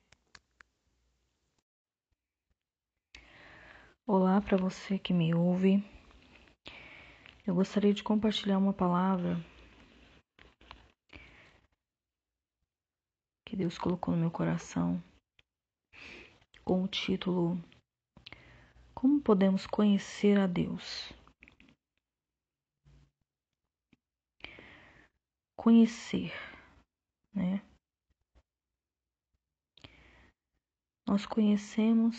Olá 4.07 4.41
para 4.41 4.57
você 4.57 4.99
que 4.99 5.13
me 5.13 5.35
ouve. 5.35 5.85
Eu 7.47 7.55
gostaria 7.55 7.93
de 7.93 8.03
compartilhar 8.03 8.59
uma 8.59 8.73
palavra 8.73 9.39
que 13.45 13.55
Deus 13.57 13.77
colocou 13.77 14.15
no 14.15 14.21
meu 14.21 14.31
coração 14.31 15.03
com 16.71 16.85
o 16.85 16.87
título 16.87 17.61
Como 18.95 19.21
podemos 19.21 19.67
conhecer 19.67 20.39
a 20.39 20.47
Deus? 20.47 21.13
Conhecer, 25.57 26.31
né? 27.35 27.61
Nós 31.09 31.27
conhecemos 31.27 32.17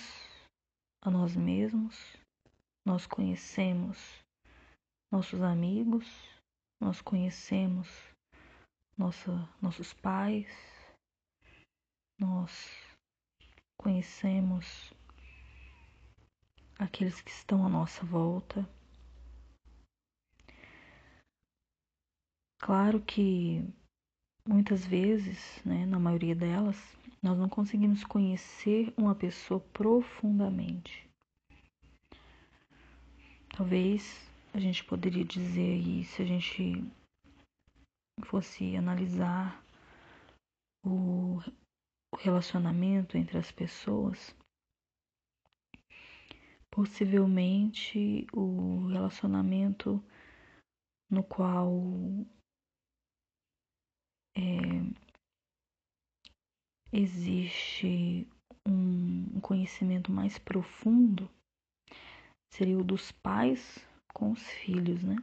a 1.01 1.09
nós 1.09 1.33
mesmos, 1.33 2.17
nós 2.85 3.07
conhecemos 3.07 3.97
nossos 5.09 5.41
amigos, 5.41 6.05
nós 6.77 7.01
conhecemos 7.01 7.87
nossa, 8.97 9.31
nossos 9.61 9.93
pais, 9.93 10.51
nós 12.19 12.90
conhecemos 13.81 14.93
aqueles 16.77 17.19
que 17.21 17.31
estão 17.31 17.65
à 17.65 17.69
nossa 17.69 18.05
volta. 18.05 18.67
Claro 22.59 23.01
que 23.01 23.67
muitas 24.47 24.85
vezes, 24.85 25.61
né, 25.65 25.85
na 25.85 25.99
maioria 25.99 26.35
delas, 26.35 26.77
nós 27.21 27.37
não 27.37 27.49
conseguimos 27.49 28.03
conhecer 28.03 28.93
uma 28.95 29.15
pessoa 29.15 29.59
profundamente. 29.73 31.09
Talvez 33.49 34.29
a 34.53 34.59
gente 34.59 34.83
poderia 34.83 35.25
dizer 35.25 35.73
aí, 35.73 36.03
se 36.05 36.21
a 36.21 36.25
gente 36.25 36.83
fosse 38.25 38.75
analisar 38.77 39.63
o 40.83 41.39
relacionamento 42.17 43.17
entre 43.17 43.37
as 43.37 43.51
pessoas, 43.51 44.35
possivelmente 46.69 48.25
o 48.33 48.87
relacionamento 48.87 50.03
no 51.09 51.23
qual 51.23 51.71
é, 54.35 54.41
existe 56.91 58.27
um 58.67 59.39
conhecimento 59.41 60.11
mais 60.11 60.37
profundo 60.37 61.29
seria 62.53 62.77
o 62.77 62.83
dos 62.83 63.11
pais 63.11 63.79
com 64.13 64.31
os 64.31 64.43
filhos, 64.43 65.03
né? 65.03 65.15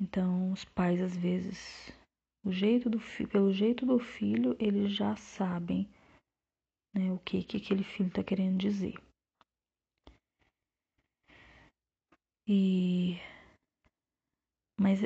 Então, 0.00 0.52
os 0.52 0.64
pais 0.64 1.00
às 1.00 1.16
vezes, 1.16 1.90
o 1.90 1.97
jeito 2.52 2.88
do 2.88 2.98
pelo 3.28 3.52
jeito 3.52 3.84
do 3.86 3.98
filho, 3.98 4.56
eles 4.58 4.92
já 4.92 5.16
sabem 5.16 5.88
né, 6.94 7.12
o 7.12 7.18
que, 7.18 7.42
que 7.42 7.56
aquele 7.56 7.84
filho 7.84 8.08
está 8.08 8.22
querendo 8.22 8.58
dizer. 8.58 8.94
E 12.46 13.16
mas 14.80 15.00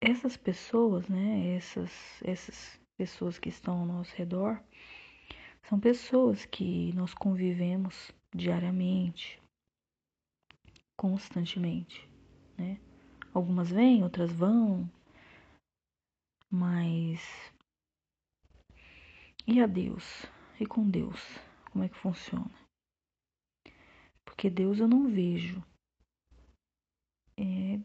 essas 0.00 0.36
pessoas, 0.36 1.08
né, 1.08 1.54
essas 1.56 2.22
essas 2.22 2.80
pessoas 2.96 3.38
que 3.38 3.48
estão 3.48 3.80
ao 3.80 3.86
nosso 3.86 4.14
redor, 4.16 4.62
são 5.64 5.78
pessoas 5.78 6.44
que 6.44 6.92
nós 6.94 7.14
convivemos 7.14 8.12
diariamente, 8.34 9.40
constantemente, 10.96 12.08
né? 12.56 12.78
Algumas 13.34 13.70
vêm, 13.70 14.02
outras 14.02 14.32
vão, 14.32 14.90
mas 16.52 17.50
e 19.46 19.60
a 19.60 19.66
Deus? 19.66 20.26
E 20.60 20.66
com 20.66 20.88
Deus? 20.88 21.20
Como 21.70 21.82
é 21.82 21.88
que 21.88 21.96
funciona? 21.96 22.50
Porque 24.24 24.50
Deus 24.50 24.78
eu 24.78 24.86
não 24.86 25.08
vejo. 25.08 25.64
É, 27.38 27.80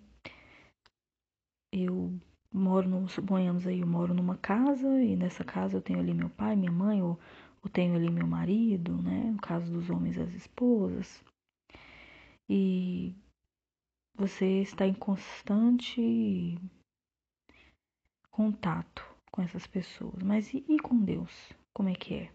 eu 1.71 2.19
moro, 2.51 2.89
no, 2.89 3.07
suponhamos 3.07 3.65
aí, 3.65 3.79
eu 3.79 3.87
moro 3.87 4.13
numa 4.13 4.37
casa 4.37 5.01
e 5.01 5.15
nessa 5.15 5.43
casa 5.45 5.77
eu 5.77 5.81
tenho 5.81 5.99
ali 5.99 6.13
meu 6.13 6.29
pai, 6.29 6.55
minha 6.55 6.71
mãe, 6.71 7.01
ou, 7.01 7.17
ou 7.63 7.69
tenho 7.69 7.95
ali 7.95 8.09
meu 8.11 8.27
marido, 8.27 9.01
né? 9.01 9.31
No 9.31 9.41
caso 9.41 9.71
dos 9.71 9.89
homens, 9.89 10.17
as 10.17 10.33
esposas. 10.33 11.23
E 12.49 13.15
você 14.13 14.61
está 14.61 14.85
em 14.85 14.93
constante 14.93 16.59
contato 18.37 19.03
com 19.31 19.41
essas 19.41 19.65
pessoas. 19.65 20.21
Mas 20.21 20.53
e, 20.53 20.63
e 20.69 20.77
com 20.79 21.03
Deus? 21.03 21.51
Como 21.73 21.89
é 21.89 21.95
que 21.95 22.13
é? 22.13 22.31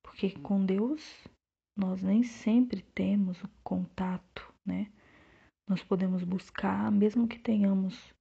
Porque 0.00 0.30
com 0.38 0.64
Deus 0.64 1.26
nós 1.76 2.00
nem 2.00 2.22
sempre 2.22 2.82
temos 2.94 3.42
o 3.42 3.48
contato, 3.64 4.54
né? 4.64 4.86
Nós 5.68 5.82
podemos 5.82 6.22
buscar, 6.22 6.92
mesmo 6.92 7.26
que 7.26 7.40
tenhamos 7.40 8.14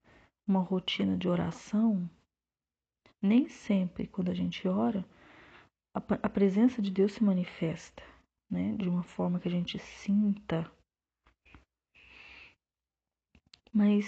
uma 0.48 0.60
rotina 0.60 1.16
de 1.16 1.30
oração, 1.30 2.10
nem 3.22 3.48
sempre 3.48 4.08
quando 4.08 4.32
a 4.32 4.34
gente 4.34 4.68
ora, 4.68 5.06
a, 5.94 6.00
a 6.24 6.30
presença 6.30 6.82
de 6.82 6.90
Deus 6.90 7.14
se 7.14 7.24
manifesta, 7.24 8.02
né? 8.50 8.76
De 8.78 8.90
uma 8.90 9.04
forma 9.04 9.40
que 9.40 9.48
a 9.48 9.52
gente 9.52 9.78
sinta. 9.78 10.70
Mas 13.72 14.08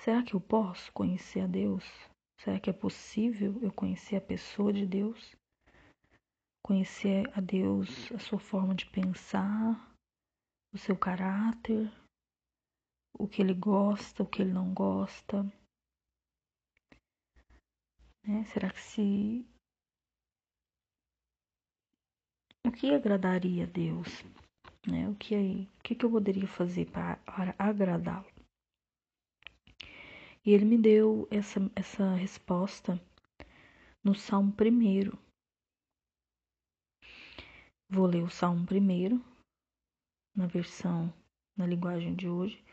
será 0.00 0.22
que 0.22 0.34
eu 0.34 0.40
posso 0.40 0.92
conhecer 0.92 1.40
a 1.40 1.46
Deus? 1.46 1.84
Será 2.40 2.58
que 2.58 2.70
é 2.70 2.72
possível 2.72 3.58
eu 3.62 3.72
conhecer 3.72 4.16
a 4.16 4.20
pessoa 4.20 4.72
de 4.72 4.86
Deus? 4.86 5.36
Conhecer 6.64 7.30
a 7.36 7.40
Deus, 7.40 8.10
a 8.12 8.18
sua 8.18 8.38
forma 8.38 8.74
de 8.74 8.86
pensar, 8.86 9.94
o 10.72 10.78
seu 10.78 10.96
caráter, 10.96 11.90
o 13.18 13.28
que 13.28 13.42
ele 13.42 13.54
gosta, 13.54 14.22
o 14.22 14.26
que 14.26 14.40
ele 14.40 14.52
não 14.52 14.72
gosta. 14.72 15.42
Né? 18.26 18.44
Será 18.52 18.70
que 18.70 18.80
se. 18.80 19.46
O 22.66 22.72
que 22.72 22.94
agradaria 22.94 23.64
a 23.64 23.66
Deus? 23.66 24.22
Né? 24.86 25.08
O, 25.08 25.14
que, 25.14 25.34
o 25.34 25.82
que, 25.82 26.04
eu 26.04 26.10
poderia 26.10 26.46
fazer 26.46 26.90
para 26.90 27.20
agradá-lo? 27.58 28.29
E 30.44 30.52
ele 30.52 30.64
me 30.64 30.78
deu 30.78 31.28
essa, 31.30 31.60
essa 31.76 32.14
resposta 32.14 33.00
no 34.02 34.14
Salmo 34.14 34.52
primeiro. 34.52 35.18
Vou 37.88 38.06
ler 38.06 38.22
o 38.22 38.30
Salmo 38.30 38.64
primeiro, 38.64 39.22
na 40.34 40.46
versão, 40.46 41.12
na 41.56 41.66
linguagem 41.66 42.14
de 42.14 42.28
hoje. 42.28 42.64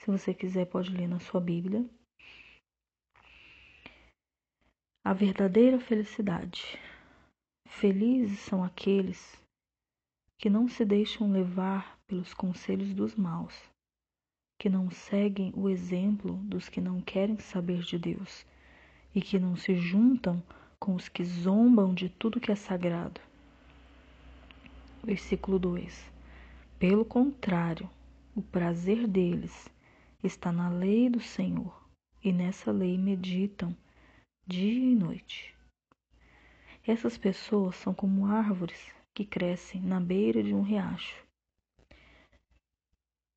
Se 0.00 0.06
você 0.06 0.34
quiser, 0.34 0.66
pode 0.66 0.90
ler 0.90 1.06
na 1.06 1.20
sua 1.20 1.40
Bíblia. 1.40 1.88
A 5.04 5.12
verdadeira 5.12 5.78
felicidade. 5.78 6.78
Felizes 7.68 8.40
são 8.40 8.64
aqueles 8.64 9.40
que 10.38 10.50
não 10.50 10.66
se 10.68 10.84
deixam 10.84 11.30
levar 11.30 12.00
pelos 12.06 12.34
conselhos 12.34 12.92
dos 12.94 13.14
maus, 13.14 13.54
que 14.62 14.70
não 14.70 14.88
seguem 14.92 15.52
o 15.56 15.68
exemplo 15.68 16.34
dos 16.44 16.68
que 16.68 16.80
não 16.80 17.00
querem 17.00 17.36
saber 17.36 17.80
de 17.80 17.98
Deus 17.98 18.46
e 19.12 19.20
que 19.20 19.36
não 19.36 19.56
se 19.56 19.74
juntam 19.74 20.40
com 20.78 20.94
os 20.94 21.08
que 21.08 21.24
zombam 21.24 21.92
de 21.92 22.08
tudo 22.08 22.38
que 22.38 22.52
é 22.52 22.54
sagrado. 22.54 23.20
Versículo 25.02 25.58
2: 25.58 26.08
Pelo 26.78 27.04
contrário, 27.04 27.90
o 28.36 28.40
prazer 28.40 29.08
deles 29.08 29.68
está 30.22 30.52
na 30.52 30.68
lei 30.68 31.10
do 31.10 31.18
Senhor, 31.18 31.76
e 32.22 32.32
nessa 32.32 32.70
lei 32.70 32.96
meditam 32.96 33.76
dia 34.46 34.92
e 34.92 34.94
noite. 34.94 35.52
Essas 36.86 37.18
pessoas 37.18 37.74
são 37.74 37.92
como 37.92 38.26
árvores 38.26 38.94
que 39.12 39.24
crescem 39.24 39.80
na 39.82 39.98
beira 39.98 40.40
de 40.40 40.54
um 40.54 40.62
riacho. 40.62 41.21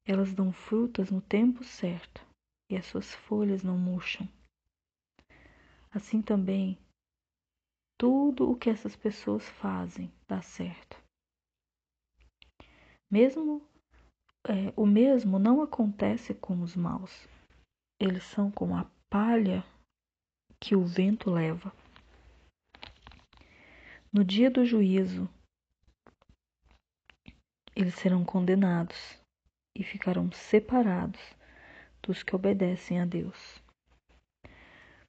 Elas 0.05 0.33
dão 0.33 0.53
frutas 0.53 1.09
no 1.09 1.19
tempo 1.19 1.63
certo 1.63 2.23
e 2.69 2.77
as 2.77 2.85
suas 2.85 3.13
folhas 3.13 3.63
não 3.63 3.77
murcham. 3.77 4.27
Assim 5.89 6.21
também, 6.21 6.77
tudo 7.97 8.51
o 8.51 8.55
que 8.55 8.69
essas 8.69 8.95
pessoas 8.95 9.47
fazem 9.47 10.13
dá 10.27 10.41
certo. 10.41 11.01
Mesmo 13.09 13.67
é, 14.47 14.71
o 14.75 14.85
mesmo 14.85 15.39
não 15.39 15.61
acontece 15.61 16.35
com 16.35 16.61
os 16.61 16.75
maus. 16.75 17.27
Eles 17.99 18.23
são 18.25 18.51
como 18.51 18.75
a 18.75 18.85
palha 19.09 19.65
que 20.59 20.75
o 20.75 20.85
vento 20.85 21.31
leva. 21.31 21.73
No 24.13 24.23
dia 24.23 24.51
do 24.51 24.63
juízo, 24.63 25.27
eles 27.75 27.95
serão 27.95 28.23
condenados 28.23 29.24
e 29.75 29.83
ficarão 29.83 30.31
separados 30.31 31.21
dos 32.01 32.23
que 32.23 32.35
obedecem 32.35 33.01
a 33.01 33.05
Deus. 33.05 33.61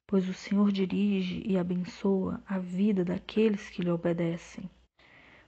Pois 0.05 0.27
o 0.27 0.33
Senhor 0.33 0.71
dirige 0.71 1.41
e 1.45 1.57
abençoa 1.57 2.41
a 2.45 2.59
vida 2.59 3.03
daqueles 3.05 3.69
que 3.69 3.81
lhe 3.81 3.89
obedecem. 3.89 4.69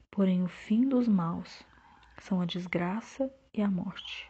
Porém, 0.09 0.43
o 0.43 0.47
fim 0.47 0.87
dos 0.87 1.07
maus 1.07 1.63
são 2.17 2.41
a 2.41 2.45
desgraça 2.45 3.33
e 3.53 3.61
a 3.61 3.69
morte. 3.69 4.29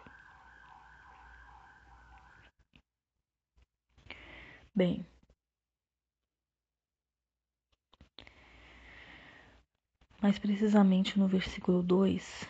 Bem, 4.75 5.05
mais 10.21 10.37
precisamente 10.37 11.17
no 11.17 11.27
versículo 11.27 11.81
2, 11.81 12.47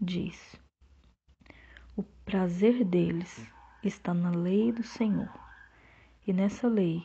diz: 0.00 0.58
prazer 2.28 2.84
deles 2.84 3.42
está 3.82 4.12
na 4.12 4.28
lei 4.28 4.70
do 4.70 4.82
Senhor, 4.82 5.32
e 6.26 6.32
nessa 6.34 6.68
lei 6.68 7.02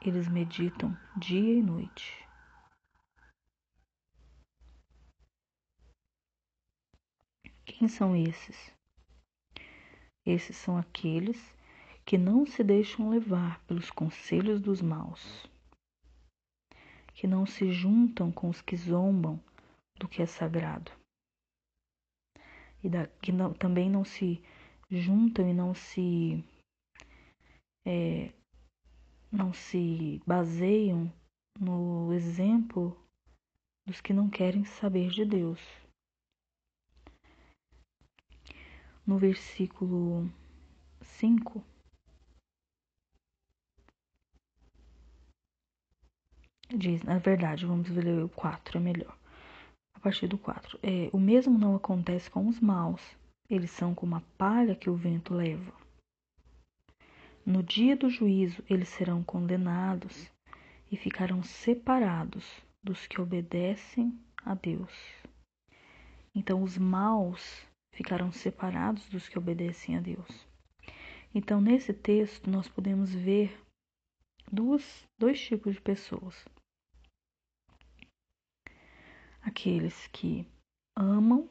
eles 0.00 0.26
meditam 0.28 0.96
dia 1.14 1.58
e 1.58 1.62
noite. 1.62 2.26
Quem 7.66 7.86
são 7.86 8.16
esses? 8.16 8.72
Esses 10.24 10.56
são 10.56 10.78
aqueles 10.78 11.54
que 12.06 12.16
não 12.16 12.46
se 12.46 12.64
deixam 12.64 13.10
levar 13.10 13.60
pelos 13.66 13.90
conselhos 13.90 14.58
dos 14.58 14.80
maus, 14.80 15.46
que 17.12 17.26
não 17.26 17.44
se 17.44 17.70
juntam 17.70 18.32
com 18.32 18.48
os 18.48 18.62
que 18.62 18.74
zombam 18.74 19.38
do 19.98 20.08
que 20.08 20.22
é 20.22 20.26
sagrado 20.26 20.90
e 22.82 22.88
da, 22.88 23.06
que 23.22 23.32
não, 23.32 23.52
também 23.52 23.90
não 23.90 24.04
se 24.04 24.42
juntam 24.90 25.48
e 25.48 25.54
não 25.54 25.74
se 25.74 26.44
é, 27.84 28.32
não 29.30 29.52
se 29.52 30.20
baseiam 30.26 31.12
no 31.58 32.12
exemplo 32.12 32.96
dos 33.86 34.00
que 34.00 34.12
não 34.12 34.28
querem 34.28 34.64
saber 34.64 35.10
de 35.10 35.24
Deus. 35.24 35.60
No 39.06 39.18
versículo 39.18 40.28
5, 41.00 41.64
diz, 46.76 47.02
na 47.04 47.18
verdade, 47.18 47.64
vamos 47.64 47.88
ler 47.88 48.24
o 48.24 48.28
4, 48.28 48.78
é 48.78 48.80
melhor 48.80 49.25
partir 50.00 50.26
do 50.26 50.36
4. 50.36 50.78
É, 50.82 51.10
o 51.12 51.18
mesmo 51.18 51.58
não 51.58 51.74
acontece 51.74 52.30
com 52.30 52.46
os 52.46 52.60
maus. 52.60 53.02
Eles 53.48 53.70
são 53.70 53.94
como 53.94 54.16
a 54.16 54.22
palha 54.36 54.74
que 54.74 54.90
o 54.90 54.96
vento 54.96 55.32
leva. 55.32 55.72
No 57.44 57.62
dia 57.62 57.96
do 57.96 58.10
juízo, 58.10 58.62
eles 58.68 58.88
serão 58.88 59.22
condenados 59.22 60.30
e 60.90 60.96
ficarão 60.96 61.42
separados 61.42 62.44
dos 62.82 63.06
que 63.06 63.20
obedecem 63.20 64.18
a 64.44 64.54
Deus. 64.54 64.92
Então, 66.34 66.62
os 66.62 66.76
maus 66.76 67.64
ficarão 67.92 68.32
separados 68.32 69.08
dos 69.08 69.28
que 69.28 69.38
obedecem 69.38 69.96
a 69.96 70.00
Deus. 70.00 70.46
Então, 71.34 71.60
nesse 71.60 71.92
texto, 71.94 72.50
nós 72.50 72.68
podemos 72.68 73.14
ver 73.14 73.58
duas, 74.50 75.06
dois 75.18 75.40
tipos 75.40 75.74
de 75.74 75.80
pessoas 75.80 76.44
aqueles 79.46 80.08
que 80.08 80.44
amam, 80.96 81.48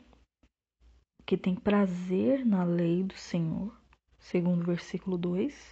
que 1.26 1.38
têm 1.38 1.56
prazer 1.56 2.46
na 2.46 2.64
lei 2.66 3.02
do 3.04 3.16
Senhor, 3.16 3.74
segundo 4.20 4.64
o 4.64 4.66
versículo 4.66 5.18
2. 5.18 5.72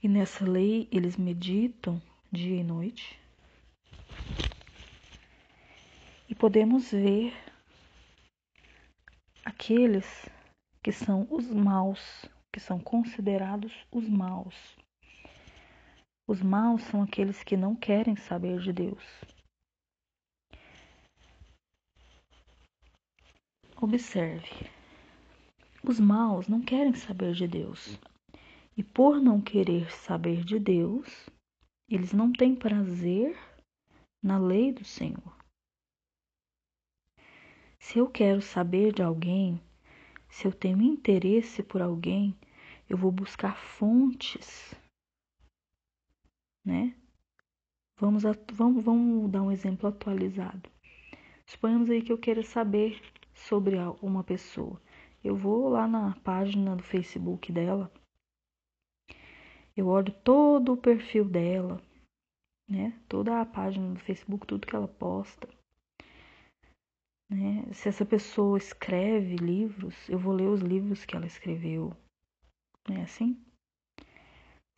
E 0.00 0.08
nessa 0.08 0.48
lei 0.48 0.88
eles 0.92 1.16
meditam 1.16 2.00
dia 2.30 2.60
e 2.60 2.62
noite. 2.62 3.20
E 6.28 6.34
podemos 6.36 6.92
ver 6.92 7.34
aqueles 9.44 10.06
que 10.82 10.92
são 10.92 11.26
os 11.28 11.50
maus, 11.50 12.24
que 12.52 12.60
são 12.60 12.78
considerados 12.78 13.72
os 13.90 14.08
maus. 14.08 14.54
Os 16.28 16.40
maus 16.40 16.82
são 16.84 17.02
aqueles 17.02 17.42
que 17.42 17.56
não 17.56 17.74
querem 17.74 18.14
saber 18.14 18.60
de 18.60 18.72
Deus, 18.72 19.02
Observe: 23.82 24.68
os 25.82 25.98
maus 25.98 26.46
não 26.46 26.60
querem 26.60 26.92
saber 26.92 27.32
de 27.32 27.48
Deus, 27.48 27.98
e 28.76 28.84
por 28.84 29.18
não 29.18 29.40
querer 29.40 29.90
saber 29.90 30.44
de 30.44 30.58
Deus, 30.58 31.30
eles 31.88 32.12
não 32.12 32.30
têm 32.30 32.54
prazer 32.54 33.34
na 34.22 34.38
lei 34.38 34.70
do 34.70 34.84
Senhor. 34.84 35.34
Se 37.78 37.98
eu 37.98 38.06
quero 38.06 38.42
saber 38.42 38.92
de 38.92 39.02
alguém, 39.02 39.58
se 40.28 40.46
eu 40.46 40.52
tenho 40.52 40.82
interesse 40.82 41.62
por 41.62 41.80
alguém, 41.80 42.38
eu 42.86 42.98
vou 42.98 43.10
buscar 43.10 43.56
fontes, 43.56 44.74
né? 46.62 46.94
Vamos, 47.96 48.24
vamos, 48.52 48.84
vamos 48.84 49.30
dar 49.30 49.40
um 49.40 49.50
exemplo 49.50 49.88
atualizado. 49.88 50.68
Suponhamos 51.46 51.88
aí 51.88 52.02
que 52.02 52.12
eu 52.12 52.18
queira 52.18 52.42
saber 52.42 53.00
sobre 53.40 53.76
uma 54.02 54.22
pessoa. 54.24 54.80
Eu 55.22 55.36
vou 55.36 55.68
lá 55.68 55.86
na 55.86 56.14
página 56.20 56.76
do 56.76 56.82
Facebook 56.82 57.52
dela, 57.52 57.92
eu 59.76 59.86
olho 59.88 60.12
todo 60.24 60.72
o 60.72 60.76
perfil 60.76 61.24
dela, 61.24 61.80
né? 62.68 63.00
Toda 63.08 63.40
a 63.40 63.46
página 63.46 63.94
do 63.94 64.00
Facebook, 64.00 64.46
tudo 64.46 64.66
que 64.66 64.74
ela 64.74 64.88
posta. 64.88 65.48
Né? 67.30 67.72
Se 67.72 67.88
essa 67.88 68.04
pessoa 68.04 68.58
escreve 68.58 69.36
livros, 69.36 70.08
eu 70.08 70.18
vou 70.18 70.32
ler 70.32 70.48
os 70.48 70.60
livros 70.60 71.04
que 71.04 71.14
ela 71.14 71.26
escreveu. 71.26 71.96
Não 72.88 72.96
é 72.96 73.02
assim? 73.02 73.40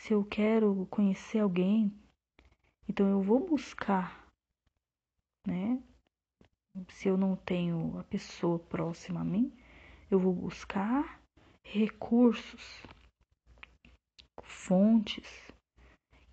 Se 0.00 0.12
eu 0.12 0.24
quero 0.24 0.86
conhecer 0.86 1.38
alguém, 1.38 1.92
então 2.88 3.08
eu 3.08 3.22
vou 3.22 3.40
buscar, 3.40 4.28
né? 5.46 5.82
Se 6.88 7.08
eu 7.08 7.16
não 7.16 7.36
tenho 7.36 7.98
a 7.98 8.04
pessoa 8.04 8.58
próxima 8.58 9.20
a 9.20 9.24
mim, 9.24 9.52
eu 10.10 10.18
vou 10.18 10.32
buscar 10.32 11.20
recursos, 11.62 12.82
fontes 14.42 15.50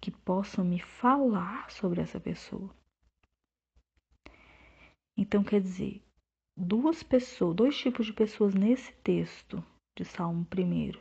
que 0.02 0.12
possam 0.12 0.64
me 0.64 0.80
falar 0.80 1.70
sobre 1.70 2.02
essa 2.02 2.20
pessoa. 2.20 2.74
Então, 5.18 5.44
quer 5.44 5.62
dizer, 5.62 6.02
duas 6.56 7.04
pessoas, 7.04 7.56
dois 7.56 7.78
tipos 7.78 8.06
de 8.06 8.14
pessoas 8.14 8.54
nesse 8.54 8.94
texto 9.04 9.64
de 9.98 10.06
Salmo 10.06 10.48
1. 10.58 11.00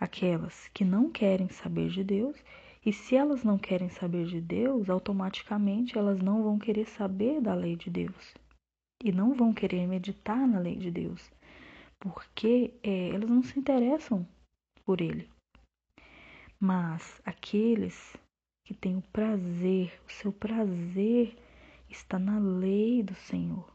Aquelas 0.00 0.68
que 0.68 0.84
não 0.84 1.10
querem 1.10 1.48
saber 1.48 1.88
de 1.88 2.04
Deus 2.04 2.36
e 2.88 2.92
se 2.94 3.14
elas 3.14 3.44
não 3.44 3.58
querem 3.58 3.90
saber 3.90 4.24
de 4.24 4.40
Deus, 4.40 4.88
automaticamente 4.88 5.98
elas 5.98 6.18
não 6.22 6.42
vão 6.42 6.58
querer 6.58 6.86
saber 6.86 7.38
da 7.38 7.54
lei 7.54 7.76
de 7.76 7.90
Deus 7.90 8.34
e 9.04 9.12
não 9.12 9.34
vão 9.34 9.52
querer 9.52 9.86
meditar 9.86 10.48
na 10.48 10.58
lei 10.58 10.74
de 10.74 10.90
Deus, 10.90 11.30
porque 12.00 12.72
é, 12.82 13.10
elas 13.10 13.28
não 13.28 13.42
se 13.42 13.58
interessam 13.58 14.26
por 14.86 15.02
Ele. 15.02 15.28
Mas 16.58 17.20
aqueles 17.26 18.16
que 18.64 18.72
têm 18.72 18.96
o 18.96 19.02
prazer, 19.12 19.92
o 20.08 20.10
seu 20.10 20.32
prazer 20.32 21.36
está 21.90 22.18
na 22.18 22.38
lei 22.38 23.02
do 23.02 23.14
Senhor 23.14 23.70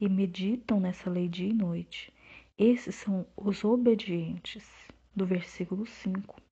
e 0.00 0.08
meditam 0.08 0.80
nessa 0.80 1.08
lei 1.08 1.28
dia 1.28 1.50
e 1.50 1.54
noite, 1.54 2.12
Esses 2.58 2.96
são 2.96 3.24
os 3.36 3.62
obedientes, 3.62 4.68
do 5.14 5.24
versículo 5.24 5.86
5. 5.86 6.47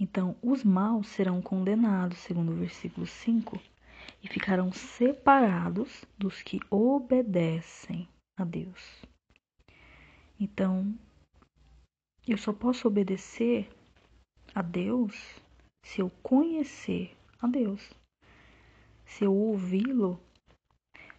Então, 0.00 0.34
os 0.42 0.64
maus 0.64 1.08
serão 1.08 1.42
condenados, 1.42 2.20
segundo 2.20 2.52
o 2.52 2.56
versículo 2.56 3.06
5, 3.06 3.60
e 4.22 4.28
ficarão 4.28 4.72
separados 4.72 6.06
dos 6.16 6.40
que 6.40 6.58
obedecem 6.70 8.08
a 8.34 8.42
Deus. 8.42 9.04
Então, 10.40 10.94
eu 12.26 12.38
só 12.38 12.50
posso 12.50 12.88
obedecer 12.88 13.68
a 14.54 14.62
Deus 14.62 15.38
se 15.84 16.00
eu 16.00 16.10
conhecer 16.22 17.14
a 17.38 17.46
Deus, 17.46 17.90
se 19.04 19.24
eu 19.24 19.34
ouvi-lo, 19.34 20.18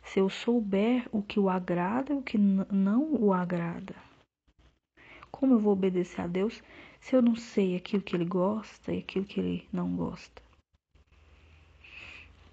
se 0.02 0.20
eu 0.20 0.28
souber 0.28 1.08
o 1.12 1.22
que 1.22 1.40
o 1.40 1.50
agrada 1.50 2.14
e 2.14 2.18
o 2.18 2.24
que 2.24 2.40
não 2.40 3.14
o 3.14 3.32
agrada. 3.32 3.96
Como 5.30 5.54
eu 5.54 5.60
vou 5.60 5.74
obedecer 5.74 6.22
a 6.22 6.28
Deus 6.28 6.64
se 7.02 7.16
eu 7.16 7.22
não 7.22 7.36
sei 7.36 7.76
aquilo 7.76 8.04
que 8.04 8.16
ele 8.16 8.26
gosta 8.26 8.94
e 8.94 9.00
aquilo 9.00 9.26
que 9.26 9.40
ele 9.40 9.68
não 9.74 9.96
gosta? 9.96 10.42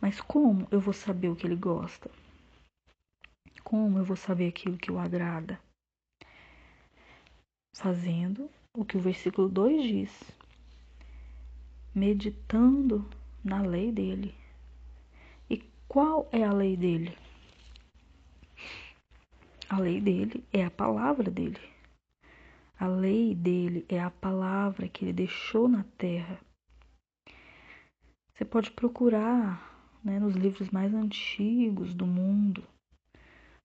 Mas 0.00 0.20
como 0.20 0.66
eu 0.70 0.80
vou 0.80 0.94
saber 0.94 1.28
o 1.28 1.36
que 1.36 1.46
ele 1.46 1.54
gosta? 1.54 2.10
Como 3.62 3.98
eu 3.98 4.04
vou 4.04 4.16
saber 4.16 4.48
aquilo 4.48 4.78
que 4.78 4.90
o 4.90 4.98
agrada? 4.98 5.60
Fazendo 7.76 8.50
o 8.74 8.84
que 8.84 8.96
o 8.96 9.00
versículo 9.00 9.48
2 9.48 9.82
diz, 9.82 10.32
meditando 11.94 13.08
na 13.44 13.60
lei 13.60 13.92
dele. 13.92 14.34
E 15.50 15.62
qual 15.86 16.28
é 16.32 16.42
a 16.42 16.52
lei 16.52 16.76
dele? 16.76 17.16
A 19.68 19.78
lei 19.78 20.00
dele 20.00 20.42
é 20.52 20.64
a 20.64 20.70
palavra 20.70 21.30
dele. 21.30 21.77
A 22.78 22.86
lei 22.86 23.34
dele 23.34 23.84
é 23.88 24.00
a 24.00 24.10
palavra 24.10 24.88
que 24.88 25.04
ele 25.04 25.12
deixou 25.12 25.68
na 25.68 25.82
terra. 25.96 26.40
Você 28.32 28.44
pode 28.44 28.70
procurar 28.70 29.98
né, 30.04 30.20
nos 30.20 30.36
livros 30.36 30.70
mais 30.70 30.94
antigos 30.94 31.92
do 31.92 32.06
mundo. 32.06 32.62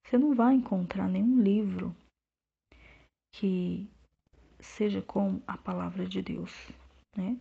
Você 0.03 0.17
não 0.17 0.33
vai 0.33 0.55
encontrar 0.55 1.07
nenhum 1.07 1.39
livro 1.39 1.95
que 3.35 3.87
seja 4.59 5.01
com 5.01 5.39
a 5.45 5.57
palavra 5.57 6.07
de 6.07 6.21
Deus, 6.21 6.51
né? 7.15 7.37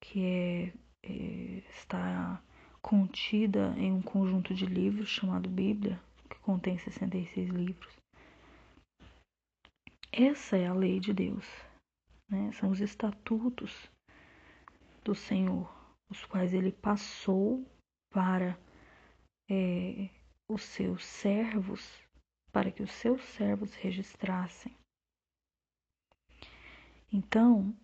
Que 0.00 0.24
é, 0.24 0.72
é, 1.04 1.62
está 1.70 2.42
contida 2.80 3.74
em 3.76 3.92
um 3.92 4.02
conjunto 4.02 4.52
de 4.52 4.66
livros 4.66 5.08
chamado 5.08 5.48
Bíblia, 5.48 6.02
que 6.28 6.38
contém 6.40 6.76
66 6.78 7.48
livros. 7.48 8.01
Essa 10.14 10.58
é 10.58 10.66
a 10.66 10.74
lei 10.74 11.00
de 11.00 11.14
Deus, 11.14 11.46
né? 12.28 12.52
são 12.52 12.70
os 12.70 12.82
estatutos 12.82 13.90
do 15.02 15.14
Senhor, 15.14 15.74
os 16.10 16.22
quais 16.26 16.52
ele 16.52 16.70
passou 16.70 17.66
para 18.10 18.58
é, 19.50 20.10
os 20.46 20.62
seus 20.64 21.02
servos, 21.02 21.98
para 22.52 22.70
que 22.70 22.82
os 22.82 22.92
seus 22.92 23.22
servos 23.24 23.74
registrassem. 23.76 24.76
Então, 27.10 27.74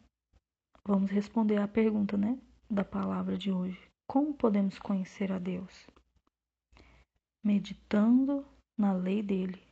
vamos 0.85 1.11
responder 1.11 1.57
à 1.57 1.67
pergunta 1.67 2.19
né, 2.19 2.39
da 2.71 2.85
palavra 2.85 3.39
de 3.39 3.51
hoje. 3.51 3.81
Como 4.07 4.35
podemos 4.35 4.79
conhecer 4.79 5.33
a 5.33 5.39
Deus? 5.39 5.87
Meditando 7.43 8.47
na 8.77 8.93
lei 8.93 9.23
dele 9.23 9.68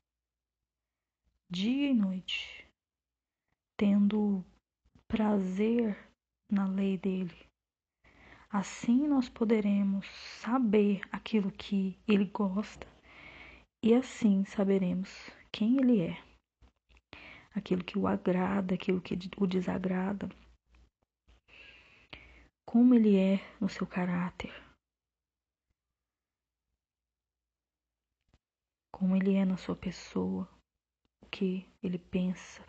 dia 1.48 1.90
e 1.90 1.94
noite, 1.94 2.68
tendo 3.78 4.44
prazer 5.06 5.96
na 6.50 6.66
lei 6.66 6.98
dele. 6.98 7.46
Assim 8.50 9.06
nós 9.06 9.28
poderemos 9.28 10.06
saber 10.40 11.02
aquilo 11.12 11.52
que 11.52 11.96
ele 12.06 12.24
gosta 12.24 12.87
e 13.82 13.94
assim 13.94 14.44
saberemos 14.44 15.09
quem 15.52 15.78
ele 15.78 16.00
é, 16.00 16.18
aquilo 17.54 17.85
que 17.85 17.96
o 17.96 18.09
agrada, 18.09 18.74
aquilo 18.74 19.00
que 19.00 19.16
o 19.38 19.46
desagrada, 19.46 20.28
como 22.66 22.92
ele 22.94 23.16
é 23.16 23.38
no 23.61 23.68
seu 23.68 23.87
caráter, 23.87 24.52
como 28.92 29.14
ele 29.14 29.35
é 29.35 29.44
na 29.44 29.56
sua 29.56 29.76
pessoa 29.76 30.56
o 31.26 31.30
que 31.30 31.66
ele 31.82 31.98
pensa 31.98 32.64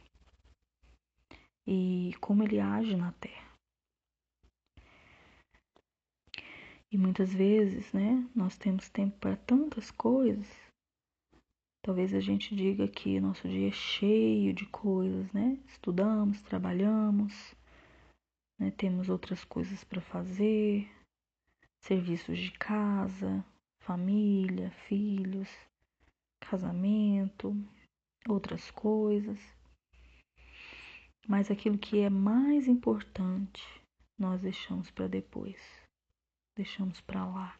e 1.65 2.13
como 2.19 2.43
ele 2.43 2.59
age 2.59 2.95
na 2.95 3.11
Terra. 3.13 3.47
E 6.89 6.97
muitas 6.97 7.33
vezes, 7.33 7.91
né, 7.91 8.27
nós 8.33 8.57
temos 8.57 8.89
tempo 8.89 9.17
para 9.19 9.35
tantas 9.35 9.91
coisas. 9.91 10.47
Talvez 11.81 12.13
a 12.13 12.19
gente 12.19 12.55
diga 12.55 12.87
que 12.87 13.19
nosso 13.19 13.47
dia 13.47 13.67
é 13.67 13.71
cheio 13.71 14.53
de 14.53 14.65
coisas, 14.65 15.31
né? 15.31 15.57
Estudamos, 15.67 16.41
trabalhamos, 16.41 17.55
né? 18.57 18.71
temos 18.71 19.09
outras 19.09 19.43
coisas 19.45 19.83
para 19.83 20.01
fazer, 20.01 20.89
serviços 21.79 22.39
de 22.39 22.51
casa, 22.51 23.45
família, 23.79 24.71
filhos, 24.87 25.49
casamento, 26.39 27.55
outras 28.27 28.71
coisas. 28.71 29.39
Mas 31.27 31.51
aquilo 31.51 31.77
que 31.77 31.99
é 31.99 32.09
mais 32.09 32.67
importante, 32.67 33.63
nós 34.17 34.41
deixamos 34.41 34.89
para 34.89 35.07
depois. 35.07 35.59
Deixamos 36.55 37.01
para 37.01 37.25
lá. 37.25 37.59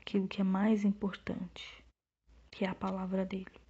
Aquilo 0.00 0.28
que 0.28 0.40
é 0.40 0.44
mais 0.44 0.84
importante, 0.84 1.82
que 2.50 2.64
é 2.64 2.68
a 2.68 2.74
palavra 2.74 3.24
dele. 3.24 3.60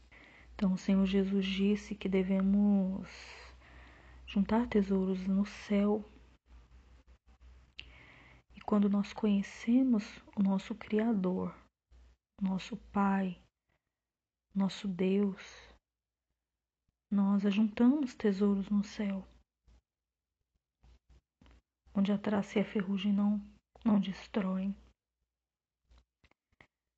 Então, 0.55 0.73
o 0.73 0.79
Senhor 0.79 1.07
Jesus 1.07 1.47
disse 1.47 1.95
que 1.95 2.09
devemos 2.09 3.09
juntar 4.27 4.69
tesouros 4.69 5.27
no 5.27 5.47
céu. 5.47 6.05
E 8.55 8.61
quando 8.61 8.89
nós 8.89 9.13
conhecemos 9.13 10.05
o 10.37 10.43
nosso 10.43 10.75
Criador, 10.75 11.55
nosso 12.41 12.77
Pai, 12.93 13.41
nosso 14.55 14.87
Deus, 14.87 15.43
nós 17.11 17.45
ajuntamos 17.45 18.15
tesouros 18.15 18.71
no 18.71 18.85
céu, 18.85 19.27
onde 21.93 22.13
a 22.13 22.19
traça 22.19 22.59
e 22.59 22.63
a 22.63 22.65
ferrugem 22.65 23.13
não, 23.13 23.41
não 23.85 23.99
destroem. 23.99 24.75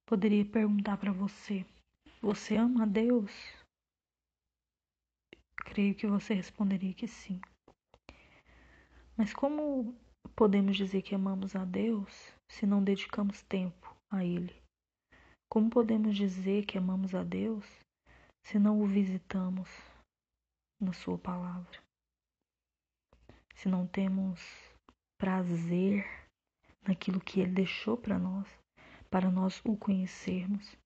Poderia 0.05 0.45
perguntar 0.45 0.99
para 0.99 1.13
você: 1.13 1.65
você 2.21 2.57
ama 2.57 2.83
a 2.83 2.87
Deus? 2.87 3.33
Creio 5.65 5.95
que 5.95 6.07
você 6.07 6.35
responderia 6.35 6.93
que 6.93 7.09
sim. 7.09 7.41
Mas 9.17 9.33
como 9.33 9.99
podemos 10.37 10.77
dizer 10.77 11.01
que 11.03 11.15
amamos 11.15 11.57
a 11.57 11.65
Deus 11.65 12.33
se 12.49 12.67
não 12.67 12.85
dedicamos 12.85 13.43
tempo 13.43 13.97
a 14.11 14.23
Ele? 14.25 14.66
Como 15.49 15.71
podemos 15.71 16.17
dizer 16.17 16.67
que 16.67 16.77
amamos 16.77 17.15
a 17.15 17.23
Deus 17.23 17.65
se 18.45 18.59
não 18.59 18.81
o 18.81 18.87
visitamos 18.87 19.69
na 20.81 20.93
Sua 20.93 21.17
palavra? 21.17 21.81
Se 23.55 23.69
não 23.69 23.87
temos 23.87 24.41
prazer 25.19 26.05
naquilo 26.87 27.21
que 27.21 27.41
Ele 27.41 27.53
deixou 27.53 27.97
para 27.97 28.19
nós, 28.19 28.47
para 29.11 29.31
nós 29.31 29.61
o 29.65 29.77
conhecermos? 29.77 30.77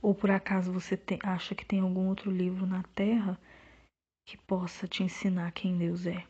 Ou 0.00 0.14
por 0.14 0.30
acaso 0.30 0.72
você 0.72 0.96
tem, 0.96 1.18
acha 1.22 1.54
que 1.54 1.64
tem 1.64 1.80
algum 1.80 2.06
outro 2.08 2.30
livro 2.30 2.66
na 2.66 2.82
Terra 2.94 3.40
que 4.26 4.36
possa 4.38 4.86
te 4.86 5.02
ensinar 5.02 5.52
quem 5.52 5.76
Deus 5.76 6.06
é? 6.06 6.26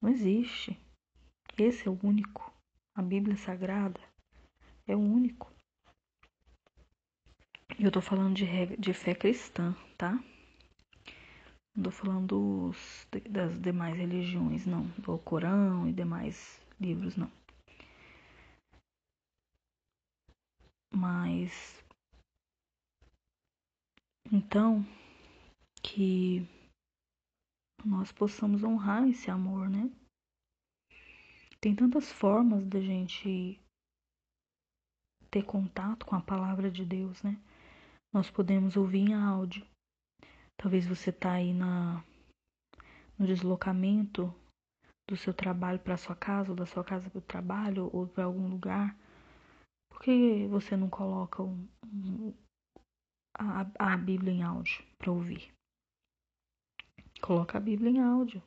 Não 0.00 0.10
existe. 0.10 0.78
Esse 1.58 1.88
é 1.88 1.90
o 1.90 1.98
único. 2.02 2.59
A 2.94 3.02
Bíblia 3.02 3.36
Sagrada 3.36 4.00
é 4.86 4.96
o 4.96 4.98
único. 4.98 5.52
Eu 7.78 7.90
tô 7.90 8.00
falando 8.02 8.34
de, 8.34 8.44
de 8.76 8.92
fé 8.92 9.14
cristã, 9.14 9.74
tá? 9.96 10.18
Não 11.74 11.84
tô 11.84 11.90
falando 11.90 12.26
dos, 12.26 13.06
das 13.30 13.60
demais 13.60 13.96
religiões, 13.96 14.66
não. 14.66 14.86
Do 14.98 15.16
Corão 15.18 15.88
e 15.88 15.92
demais 15.92 16.60
livros, 16.80 17.16
não. 17.16 17.30
Mas. 20.92 21.82
Então, 24.32 24.84
que 25.82 26.46
nós 27.84 28.12
possamos 28.12 28.62
honrar 28.62 29.08
esse 29.08 29.30
amor, 29.30 29.68
né? 29.70 29.90
Tem 31.62 31.76
tantas 31.76 32.10
formas 32.10 32.66
da 32.66 32.80
gente 32.80 33.60
ter 35.30 35.44
contato 35.44 36.06
com 36.06 36.16
a 36.16 36.20
palavra 36.20 36.70
de 36.70 36.84
Deus, 36.84 37.22
né? 37.22 37.38
Nós 38.12 38.30
podemos 38.30 38.76
ouvir 38.76 39.10
em 39.10 39.14
áudio. 39.14 39.64
Talvez 40.56 40.86
você 40.86 41.10
está 41.10 41.32
aí 41.32 41.52
na, 41.52 42.02
no 43.18 43.26
deslocamento 43.26 44.34
do 45.08 45.16
seu 45.16 45.34
trabalho 45.34 45.78
para 45.78 45.96
sua 45.96 46.16
casa, 46.16 46.50
ou 46.50 46.56
da 46.56 46.64
sua 46.64 46.82
casa 46.82 47.10
para 47.10 47.18
o 47.18 47.22
trabalho, 47.22 47.90
ou 47.92 48.06
para 48.06 48.24
algum 48.24 48.48
lugar. 48.48 48.96
Por 49.90 50.00
que 50.00 50.46
você 50.48 50.76
não 50.76 50.88
coloca 50.88 51.42
um, 51.42 51.68
um, 51.84 52.34
a, 53.36 53.92
a 53.92 53.96
Bíblia 53.96 54.32
em 54.32 54.42
áudio 54.42 54.82
para 54.98 55.12
ouvir? 55.12 55.52
Coloca 57.20 57.58
a 57.58 57.60
Bíblia 57.60 57.90
em 57.90 58.00
áudio. 58.00 58.42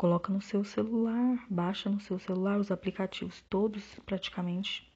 Coloca 0.00 0.32
no 0.32 0.40
seu 0.40 0.64
celular, 0.64 1.46
baixa 1.50 1.90
no 1.90 2.00
seu 2.00 2.18
celular 2.18 2.58
os 2.58 2.70
aplicativos 2.70 3.42
todos, 3.50 3.84
praticamente. 4.06 4.90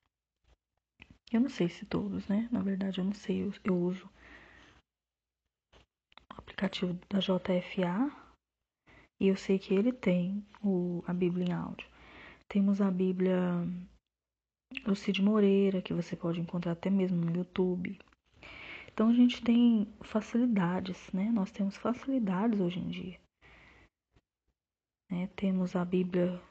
Eu 1.31 1.43
não 1.43 1.51
sei 1.51 1.69
se 1.69 1.85
todos, 1.85 2.27
né? 2.27 2.49
Na 2.51 2.63
verdade, 2.63 3.01
eu 3.01 3.05
não 3.05 3.13
sei. 3.13 3.43
Eu, 3.43 3.53
eu 3.65 3.77
uso 3.77 4.09
o 6.33 6.39
aplicativo 6.39 6.99
da 7.11 7.19
JFA 7.19 8.11
e 9.21 9.29
eu 9.29 9.37
sei 9.37 9.59
que 9.59 9.75
ele 9.75 9.93
tem 9.93 10.43
o, 10.63 11.05
a 11.07 11.13
Bíblia 11.13 11.49
em 11.49 11.53
áudio. 11.53 11.87
Temos 12.49 12.81
a 12.81 12.91
Bíblia 12.91 13.37
do 14.87 14.97
Cid 14.97 15.21
Moreira, 15.21 15.83
que 15.83 15.93
você 15.93 16.17
pode 16.17 16.41
encontrar 16.41 16.73
até 16.73 16.89
mesmo 16.89 17.19
no 17.19 17.37
YouTube. 17.37 17.99
Então 18.91 19.11
a 19.11 19.13
gente 19.13 19.45
tem 19.45 19.87
facilidades, 20.01 21.13
né? 21.13 21.31
Nós 21.31 21.51
temos 21.51 21.77
facilidades 21.77 22.59
hoje 22.59 22.79
em 22.79 22.89
dia. 22.89 23.24
Né? 25.15 25.29
Temos 25.37 25.77
a 25.77 25.85
Bíblia 25.85 26.43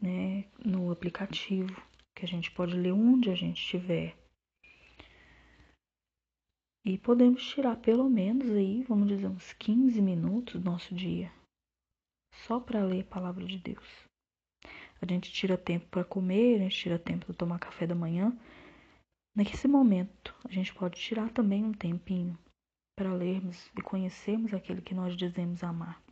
né, 0.00 0.46
no 0.64 0.90
aplicativo, 0.90 1.76
que 2.14 2.24
a 2.24 2.28
gente 2.28 2.50
pode 2.50 2.74
ler 2.74 2.92
onde 2.92 3.28
a 3.28 3.34
gente 3.34 3.60
estiver. 3.60 4.16
E 6.82 6.96
podemos 6.96 7.46
tirar 7.46 7.76
pelo 7.76 8.08
menos 8.08 8.48
aí, 8.48 8.84
vamos 8.84 9.08
dizer, 9.08 9.26
uns 9.26 9.52
15 9.52 10.00
minutos 10.00 10.54
do 10.54 10.70
nosso 10.70 10.94
dia 10.94 11.30
só 12.46 12.58
para 12.58 12.84
ler 12.84 13.02
a 13.02 13.12
palavra 13.12 13.44
de 13.44 13.58
Deus. 13.58 13.84
A 15.02 15.06
gente 15.06 15.30
tira 15.30 15.58
tempo 15.58 15.86
para 15.88 16.04
comer, 16.04 16.56
a 16.56 16.58
gente 16.60 16.76
tira 16.76 16.98
tempo 16.98 17.26
para 17.26 17.34
tomar 17.34 17.58
café 17.58 17.86
da 17.86 17.94
manhã. 17.94 18.34
Nesse 19.34 19.68
momento, 19.68 20.34
a 20.48 20.52
gente 20.52 20.72
pode 20.74 20.98
tirar 20.98 21.30
também 21.30 21.62
um 21.64 21.72
tempinho 21.72 22.38
para 22.96 23.12
lermos 23.12 23.70
e 23.76 23.82
conhecermos 23.82 24.54
aquele 24.54 24.80
que 24.80 24.94
nós 24.94 25.14
dizemos 25.16 25.62
amar. 25.62 26.05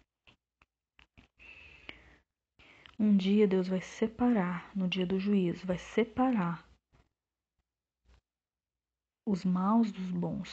Um 2.98 3.16
dia 3.16 3.48
Deus 3.48 3.66
vai 3.66 3.80
separar, 3.80 4.70
no 4.76 4.88
dia 4.88 5.04
do 5.04 5.18
juízo, 5.18 5.66
vai 5.66 5.78
separar 5.78 6.64
os 9.26 9.44
maus 9.44 9.90
dos 9.90 10.12
bons. 10.12 10.48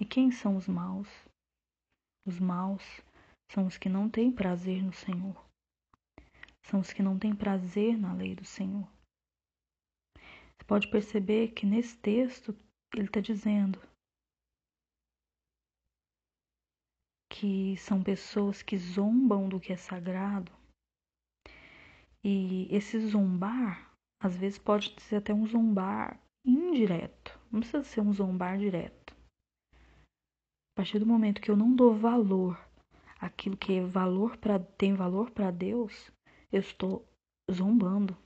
E 0.00 0.04
quem 0.04 0.32
são 0.32 0.56
os 0.56 0.66
maus? 0.66 1.08
Os 2.26 2.40
maus 2.40 2.82
são 3.52 3.66
os 3.68 3.78
que 3.78 3.88
não 3.88 4.10
têm 4.10 4.32
prazer 4.32 4.82
no 4.82 4.92
Senhor. 4.92 5.48
São 6.66 6.80
os 6.80 6.92
que 6.92 7.04
não 7.04 7.16
têm 7.16 7.34
prazer 7.36 7.96
na 7.96 8.12
lei 8.12 8.34
do 8.34 8.44
Senhor. 8.44 8.88
Você 10.16 10.64
pode 10.66 10.90
perceber 10.90 11.52
que 11.52 11.64
nesse 11.64 11.96
texto 11.98 12.52
ele 12.92 13.06
está 13.06 13.20
dizendo 13.20 13.80
que 17.30 17.76
são 17.76 18.02
pessoas 18.02 18.60
que 18.60 18.76
zombam 18.76 19.48
do 19.48 19.60
que 19.60 19.72
é 19.72 19.76
sagrado 19.76 20.57
e 22.24 22.66
esse 22.74 22.98
zombar, 23.06 23.92
às 24.20 24.36
vezes, 24.36 24.58
pode 24.58 24.94
ser 25.00 25.16
até 25.16 25.32
um 25.32 25.46
zombar 25.46 26.20
indireto. 26.44 27.38
Não 27.50 27.60
precisa 27.60 27.84
ser 27.84 28.00
um 28.00 28.12
zombar 28.12 28.58
direto. 28.58 29.14
A 29.72 30.76
partir 30.76 30.98
do 30.98 31.06
momento 31.06 31.40
que 31.40 31.50
eu 31.50 31.56
não 31.56 31.74
dou 31.74 31.94
valor 31.94 32.58
àquilo 33.20 33.56
que 33.56 33.74
é 33.74 33.84
valor 33.84 34.36
pra, 34.36 34.58
tem 34.58 34.94
valor 34.94 35.30
para 35.30 35.50
Deus, 35.50 36.12
eu 36.52 36.60
estou 36.60 37.06
zombando. 37.50 38.16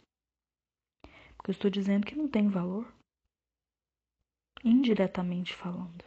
Porque 1.36 1.50
eu 1.50 1.52
estou 1.52 1.70
dizendo 1.70 2.06
que 2.06 2.14
não 2.14 2.28
tem 2.28 2.48
valor. 2.48 2.92
Indiretamente 4.64 5.54
falando. 5.54 6.04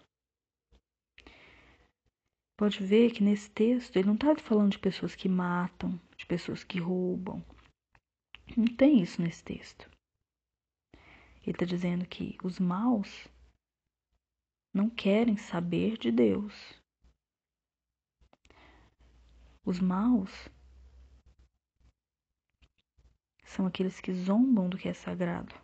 Pode 2.58 2.82
ver 2.86 3.12
que 3.12 3.22
nesse 3.22 3.52
texto 3.52 3.98
ele 3.98 4.08
não 4.08 4.16
está 4.16 4.34
falando 4.38 4.72
de 4.72 4.80
pessoas 4.80 5.14
que 5.14 5.28
matam, 5.28 6.00
de 6.16 6.26
pessoas 6.26 6.64
que 6.64 6.80
roubam, 6.80 7.44
não 8.56 8.68
tem 8.76 9.02
isso 9.02 9.22
nesse 9.22 9.44
texto. 9.44 9.90
Ele 11.44 11.52
está 11.52 11.66
dizendo 11.66 12.06
que 12.06 12.38
os 12.44 12.60
maus 12.60 13.28
não 14.74 14.90
querem 14.90 15.38
saber 15.38 15.98
de 15.98 16.12
Deus. 16.12 16.54
Os 19.64 19.80
maus 19.80 20.50
são 23.44 23.66
aqueles 23.66 24.02
que 24.02 24.14
zombam 24.14 24.70
do 24.70 24.78
que 24.78 24.90
é 24.90 24.94
sagrado. 24.94 25.56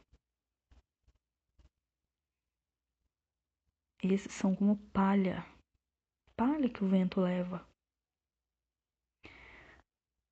Esses 4.04 4.34
são 4.34 4.56
como 4.56 4.78
palha, 4.92 5.46
palha 6.36 6.70
que 6.70 6.84
o 6.84 6.88
vento 6.88 7.22
leva. 7.22 7.68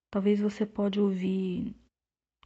Talvez 0.10 0.40
você 0.40 0.66
pode 0.66 1.00
ouvir 1.00 1.76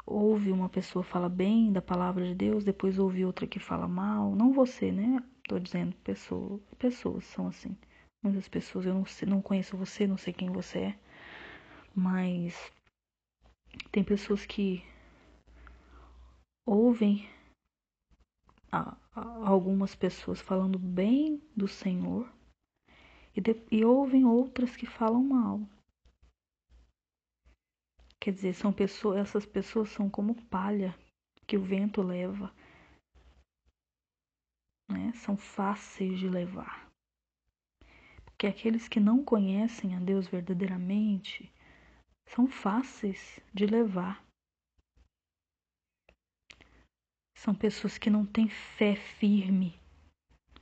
ouve 0.06 0.52
uma 0.52 0.70
pessoa 0.70 1.04
fala 1.04 1.30
bem 1.30 1.72
da 1.72 1.82
palavra 1.82 2.26
de 2.26 2.36
Deus, 2.36 2.64
depois 2.64 3.00
ouve 3.00 3.26
outra 3.26 3.48
que 3.48 3.60
fala 3.60 3.88
mal. 3.88 4.36
Não 4.36 4.54
você, 4.54 4.92
né? 4.92 5.24
Tô 5.48 5.60
dizendo 5.60 5.96
pessoa, 6.04 6.60
pessoas 6.78 7.26
são 7.26 7.48
assim. 7.48 7.78
Muitas 8.22 8.48
pessoas, 8.48 8.86
eu 8.86 8.94
não, 8.94 9.06
sei, 9.06 9.28
não 9.28 9.42
conheço 9.42 9.76
você, 9.76 10.08
não 10.08 10.18
sei 10.18 10.32
quem 10.32 10.50
você 10.50 10.80
é, 10.80 11.00
mas 11.94 12.72
tem 13.92 14.04
pessoas 14.04 14.46
que 14.46 14.82
ouvem 16.66 17.28
a, 18.72 18.96
a, 19.14 19.50
algumas 19.50 19.94
pessoas 19.94 20.40
falando 20.40 20.80
bem 20.80 21.42
do 21.56 21.68
Senhor 21.68 22.32
e, 23.36 23.42
de, 23.42 23.56
e 23.70 23.84
ouvem 23.84 24.26
outras 24.26 24.76
que 24.78 24.86
falam 24.86 25.24
mal. 25.24 25.62
Quer 28.24 28.32
dizer, 28.32 28.54
são 28.54 28.72
pessoas, 28.72 29.18
essas 29.18 29.46
pessoas 29.46 29.90
são 29.90 30.10
como 30.10 30.34
palha 30.46 30.98
que 31.46 31.58
o 31.58 31.62
vento 31.62 32.02
leva. 32.02 32.56
Né? 34.90 35.12
São 35.16 35.36
fáceis 35.36 36.18
de 36.18 36.30
levar. 36.30 36.90
Porque 38.24 38.48
aqueles 38.48 38.88
que 38.88 38.98
não 38.98 39.26
conhecem 39.26 39.94
a 39.94 40.00
Deus 40.00 40.26
verdadeiramente 40.26 41.52
são 42.30 42.48
fáceis 42.48 43.42
de 43.54 43.66
levar. 43.66 44.24
São 47.36 47.54
pessoas 47.54 47.98
que 47.98 48.10
não 48.10 48.26
têm 48.26 48.48
fé 48.48 48.96
firme. 48.96 49.78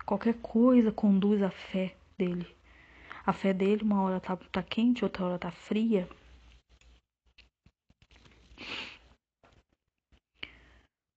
Qualquer 0.04 0.41
coisa 0.41 0.91
conduz 0.91 1.43
à 1.43 1.52
fé 1.52 1.95
dele. 2.17 2.58
A 3.24 3.32
fé 3.32 3.54
dele, 3.54 3.84
uma 3.84 4.02
hora 4.02 4.19
tá, 4.19 4.36
tá 4.36 4.63
quente, 4.63 5.04
outra 5.04 5.26
hora 5.26 5.38
tá 5.38 5.52
fria. 5.52 6.10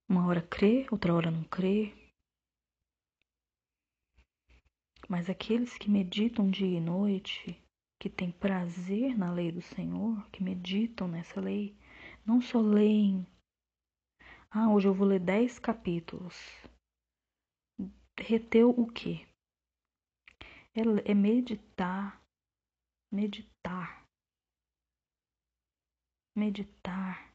Uma 0.09 0.27
hora 0.27 0.43
crê, 0.43 0.87
outra 0.91 1.15
hora 1.15 1.31
não 1.31 1.43
crê. 1.45 1.93
Mas 5.09 5.29
aqueles 5.29 5.77
que 5.77 5.91
meditam 5.91 6.51
dia 6.51 6.79
e 6.79 6.81
noite, 6.81 7.61
que 7.99 8.09
têm 8.09 8.31
prazer 8.31 9.17
na 9.17 9.33
lei 9.33 9.51
do 9.51 9.61
Senhor, 9.61 10.29
que 10.31 10.43
meditam 10.43 11.09
nessa 11.09 11.41
lei, 11.41 11.77
não 12.25 12.41
só 12.41 12.61
leem. 12.61 13.27
Ah, 14.51 14.71
hoje 14.71 14.87
eu 14.89 14.95
vou 14.95 15.09
ler 15.09 15.21
dez 15.21 15.59
capítulos. 15.59 16.37
Reteu 18.19 18.71
o 18.71 18.87
quê? 18.87 19.27
É, 20.75 21.11
é 21.11 21.15
meditar, 21.15 22.23
meditar, 23.11 24.07
meditar 26.37 27.34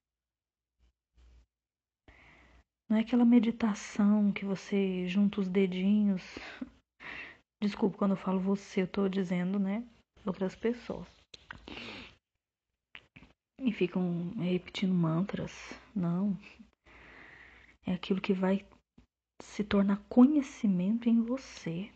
não 2.89 2.97
é 2.97 3.01
aquela 3.01 3.23
meditação 3.23 4.31
que 4.31 4.43
você 4.43 5.07
junta 5.07 5.39
os 5.39 5.47
dedinhos. 5.47 6.23
Desculpa 7.61 7.97
quando 7.99 8.11
eu 8.11 8.17
falo 8.17 8.39
você, 8.39 8.81
eu 8.81 8.87
tô 8.87 9.07
dizendo, 9.07 9.59
né? 9.59 9.87
Outras 10.25 10.55
pessoas. 10.55 11.07
E 13.61 13.71
ficam 13.71 14.31
repetindo 14.39 14.93
mantras. 14.93 15.53
Não. 15.95 16.35
É 17.85 17.93
aquilo 17.93 18.19
que 18.19 18.33
vai 18.33 18.65
se 19.43 19.63
tornar 19.63 20.01
conhecimento 20.09 21.07
em 21.07 21.21
você. 21.21 21.91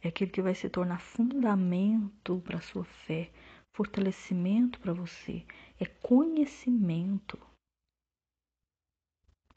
É 0.00 0.08
aquilo 0.08 0.30
que 0.30 0.40
vai 0.40 0.54
se 0.54 0.70
tornar 0.70 0.98
fundamento 0.98 2.40
para 2.40 2.60
sua 2.60 2.84
fé, 2.84 3.30
fortalecimento 3.76 4.80
para 4.80 4.94
você. 4.94 5.44
É 5.78 5.84
conhecimento 5.84 7.38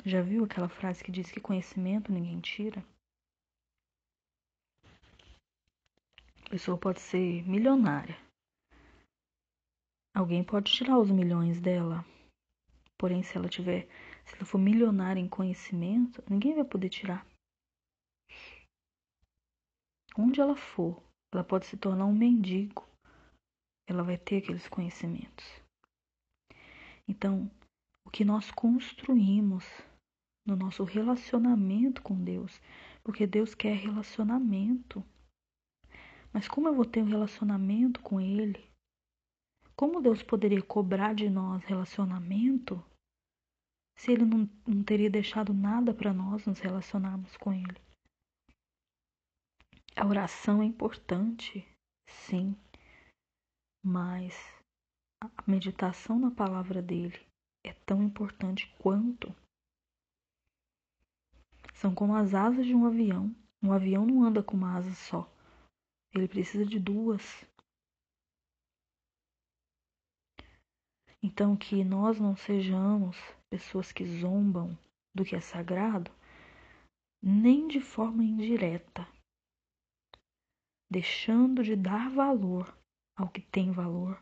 Já 0.07 0.21
viu 0.21 0.43
aquela 0.43 0.69
frase 0.69 1.03
que 1.03 1.11
diz 1.11 1.31
que 1.31 1.41
conhecimento 1.41 2.11
ninguém 2.11 2.39
tira? 2.39 2.85
A 6.45 6.49
pessoa 6.51 6.77
pode 6.77 7.01
ser 7.01 7.43
milionária. 7.47 8.15
Alguém 10.13 10.43
pode 10.43 10.71
tirar 10.71 10.99
os 10.99 11.09
milhões 11.09 11.59
dela. 11.59 12.05
Porém, 12.99 13.23
se 13.23 13.35
ela 13.35 13.49
tiver, 13.49 13.87
se 14.23 14.35
ela 14.35 14.45
for 14.45 14.59
milionária 14.59 15.19
em 15.19 15.27
conhecimento, 15.27 16.23
ninguém 16.29 16.53
vai 16.53 16.63
poder 16.63 16.89
tirar. 16.89 17.25
Onde 20.15 20.39
ela 20.39 20.55
for, 20.55 21.01
ela 21.33 21.43
pode 21.43 21.65
se 21.65 21.77
tornar 21.77 22.05
um 22.05 22.13
mendigo. 22.15 22.87
Ela 23.87 24.03
vai 24.03 24.19
ter 24.19 24.37
aqueles 24.37 24.67
conhecimentos. 24.67 25.45
Então, 27.07 27.49
o 28.05 28.11
que 28.11 28.23
nós 28.23 28.51
construímos 28.51 29.65
no 30.45 30.55
nosso 30.55 30.83
relacionamento 30.83 32.01
com 32.01 32.23
Deus, 32.23 32.61
porque 33.03 33.25
Deus 33.25 33.55
quer 33.55 33.75
relacionamento. 33.75 35.03
Mas 36.31 36.47
como 36.47 36.67
eu 36.67 36.75
vou 36.75 36.85
ter 36.85 37.01
um 37.01 37.09
relacionamento 37.09 38.01
com 38.01 38.19
Ele? 38.19 38.63
Como 39.75 40.01
Deus 40.01 40.21
poderia 40.21 40.61
cobrar 40.61 41.15
de 41.15 41.29
nós 41.29 41.63
relacionamento 41.63 42.83
se 43.97 44.11
Ele 44.11 44.25
não, 44.25 44.49
não 44.67 44.83
teria 44.83 45.09
deixado 45.09 45.53
nada 45.53 45.93
para 45.93 46.13
nós 46.13 46.45
nos 46.45 46.59
relacionarmos 46.59 47.35
com 47.37 47.53
Ele? 47.53 47.81
A 49.95 50.05
oração 50.05 50.61
é 50.61 50.65
importante, 50.65 51.65
sim, 52.09 52.53
mas 53.83 54.35
a 55.23 55.49
meditação 55.49 56.19
na 56.19 56.31
palavra 56.31 56.81
dele 56.81 57.25
é 57.65 57.73
tão 57.85 58.03
importante 58.03 58.67
quanto. 58.77 59.33
São 61.85 61.93
como 61.93 62.15
as 62.15 62.33
asas 62.33 62.65
de 62.65 62.73
um 62.73 62.87
avião. 62.87 63.31
Um 63.61 63.71
avião 63.71 64.07
não 64.07 64.23
anda 64.23 64.41
com 64.41 64.57
uma 64.57 64.75
asa 64.75 64.91
só. 64.95 65.31
Ele 66.15 66.27
precisa 66.27 66.65
de 66.65 66.79
duas. 66.79 67.45
Então, 71.21 71.55
que 71.55 71.83
nós 71.83 72.19
não 72.19 72.35
sejamos 72.35 73.15
pessoas 73.51 73.91
que 73.91 74.03
zombam 74.03 74.75
do 75.13 75.23
que 75.23 75.35
é 75.35 75.39
sagrado, 75.39 76.09
nem 77.21 77.67
de 77.67 77.79
forma 77.79 78.23
indireta, 78.23 79.07
deixando 80.89 81.63
de 81.63 81.75
dar 81.75 82.09
valor 82.09 82.75
ao 83.15 83.29
que 83.29 83.41
tem 83.41 83.71
valor 83.71 84.19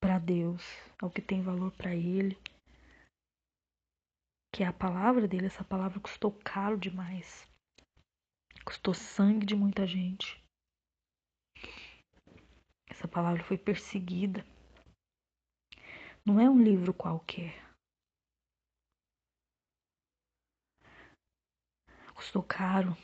para 0.00 0.18
Deus, 0.18 0.64
ao 1.00 1.08
que 1.08 1.22
tem 1.22 1.42
valor 1.42 1.70
para 1.76 1.94
Ele 1.94 2.36
que 4.54 4.62
é 4.62 4.66
a 4.68 4.72
palavra 4.72 5.26
dele, 5.26 5.46
essa 5.46 5.64
palavra 5.64 5.98
custou 5.98 6.30
caro 6.30 6.78
demais. 6.78 7.44
Custou 8.64 8.94
sangue 8.94 9.44
de 9.44 9.56
muita 9.56 9.84
gente. 9.84 10.40
Essa 12.88 13.08
palavra 13.08 13.42
foi 13.42 13.58
perseguida. 13.58 14.46
Não 16.24 16.38
é 16.38 16.48
um 16.48 16.62
livro 16.62 16.94
qualquer. 16.94 17.52
Custou 22.14 22.44
caro. 22.44 22.96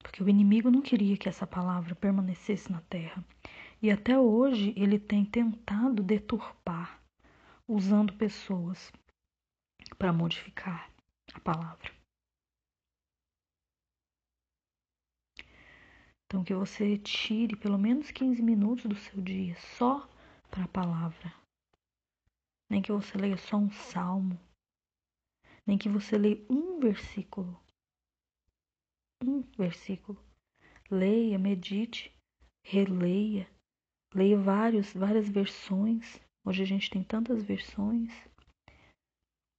Porque 0.00 0.22
o 0.22 0.28
inimigo 0.28 0.70
não 0.70 0.80
queria 0.80 1.18
que 1.18 1.28
essa 1.28 1.44
palavra 1.44 1.96
permanecesse 1.96 2.70
na 2.70 2.80
terra. 2.82 3.24
E 3.82 3.90
até 3.90 4.16
hoje 4.16 4.72
ele 4.76 5.00
tem 5.00 5.24
tentado 5.24 6.04
deturpar, 6.04 7.02
usando 7.66 8.16
pessoas 8.16 8.92
para 10.00 10.14
modificar 10.14 10.90
a 11.34 11.40
palavra. 11.40 11.92
Então, 16.24 16.42
que 16.42 16.54
você 16.54 16.96
tire 16.96 17.54
pelo 17.54 17.76
menos 17.76 18.10
15 18.10 18.40
minutos 18.40 18.86
do 18.86 18.96
seu 18.96 19.20
dia 19.20 19.54
só 19.76 20.08
para 20.50 20.64
a 20.64 20.68
palavra. 20.68 21.34
Nem 22.70 22.80
que 22.80 22.90
você 22.90 23.18
leia 23.18 23.36
só 23.36 23.58
um 23.58 23.70
salmo. 23.70 24.40
Nem 25.66 25.76
que 25.76 25.88
você 25.90 26.16
leia 26.16 26.42
um 26.48 26.80
versículo. 26.80 27.60
Um 29.22 29.42
versículo. 29.58 30.18
Leia, 30.90 31.38
medite, 31.38 32.10
releia. 32.64 33.46
Leia 34.14 34.38
vários, 34.38 34.94
várias 34.94 35.28
versões. 35.28 36.18
Hoje 36.42 36.62
a 36.62 36.66
gente 36.66 36.88
tem 36.88 37.04
tantas 37.04 37.42
versões 37.42 38.29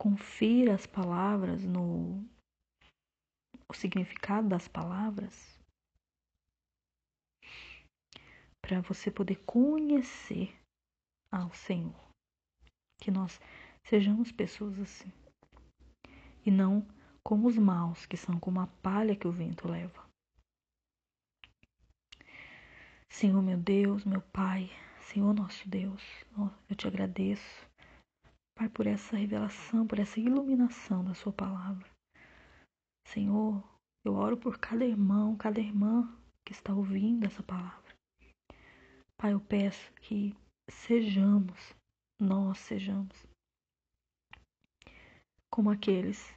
confira 0.02 0.74
as 0.74 0.88
palavras 0.88 1.64
no 1.64 2.28
o 3.70 3.74
significado 3.76 4.50
das 4.50 4.68
palavras 4.68 5.62
para 8.60 8.82
você 8.82 9.12
poder 9.12 9.36
conhecer 9.46 10.60
ao 11.32 11.54
Senhor. 11.54 11.94
Que 13.00 13.12
nós 13.12 13.40
sejamos 13.86 14.32
pessoas 14.32 14.80
assim 14.80 15.14
e 16.44 16.50
não 16.50 16.82
como 17.24 17.48
os 17.48 17.58
maus, 17.60 18.08
que 18.08 18.18
são 18.18 18.40
como 18.40 18.60
a 18.60 18.66
palha 18.82 19.16
que 19.16 19.28
o 19.28 19.32
vento 19.32 19.68
leva. 19.68 20.10
Senhor 23.08 23.44
meu 23.44 23.60
Deus, 23.60 24.04
meu 24.04 24.22
Pai, 24.34 24.68
Senhor 25.02 25.32
nosso 25.32 25.70
Deus, 25.70 26.02
eu 26.68 26.76
te 26.76 26.88
agradeço 26.88 27.71
Pai, 28.62 28.70
por 28.70 28.86
essa 28.86 29.18
revelação, 29.18 29.88
por 29.88 29.98
essa 29.98 30.20
iluminação 30.20 31.04
da 31.04 31.16
Sua 31.16 31.34
palavra. 31.34 31.90
Senhor, 33.08 33.68
eu 34.06 34.14
oro 34.14 34.38
por 34.38 34.60
cada 34.60 34.86
irmão, 34.86 35.36
cada 35.36 35.60
irmã 35.60 36.16
que 36.46 36.54
está 36.54 36.72
ouvindo 36.72 37.26
essa 37.26 37.42
palavra. 37.42 37.92
Pai, 39.18 39.34
eu 39.34 39.40
peço 39.40 39.92
que 39.94 40.38
sejamos, 40.70 41.74
nós 42.20 42.60
sejamos, 42.60 43.26
como 45.50 45.72
aqueles 45.72 46.32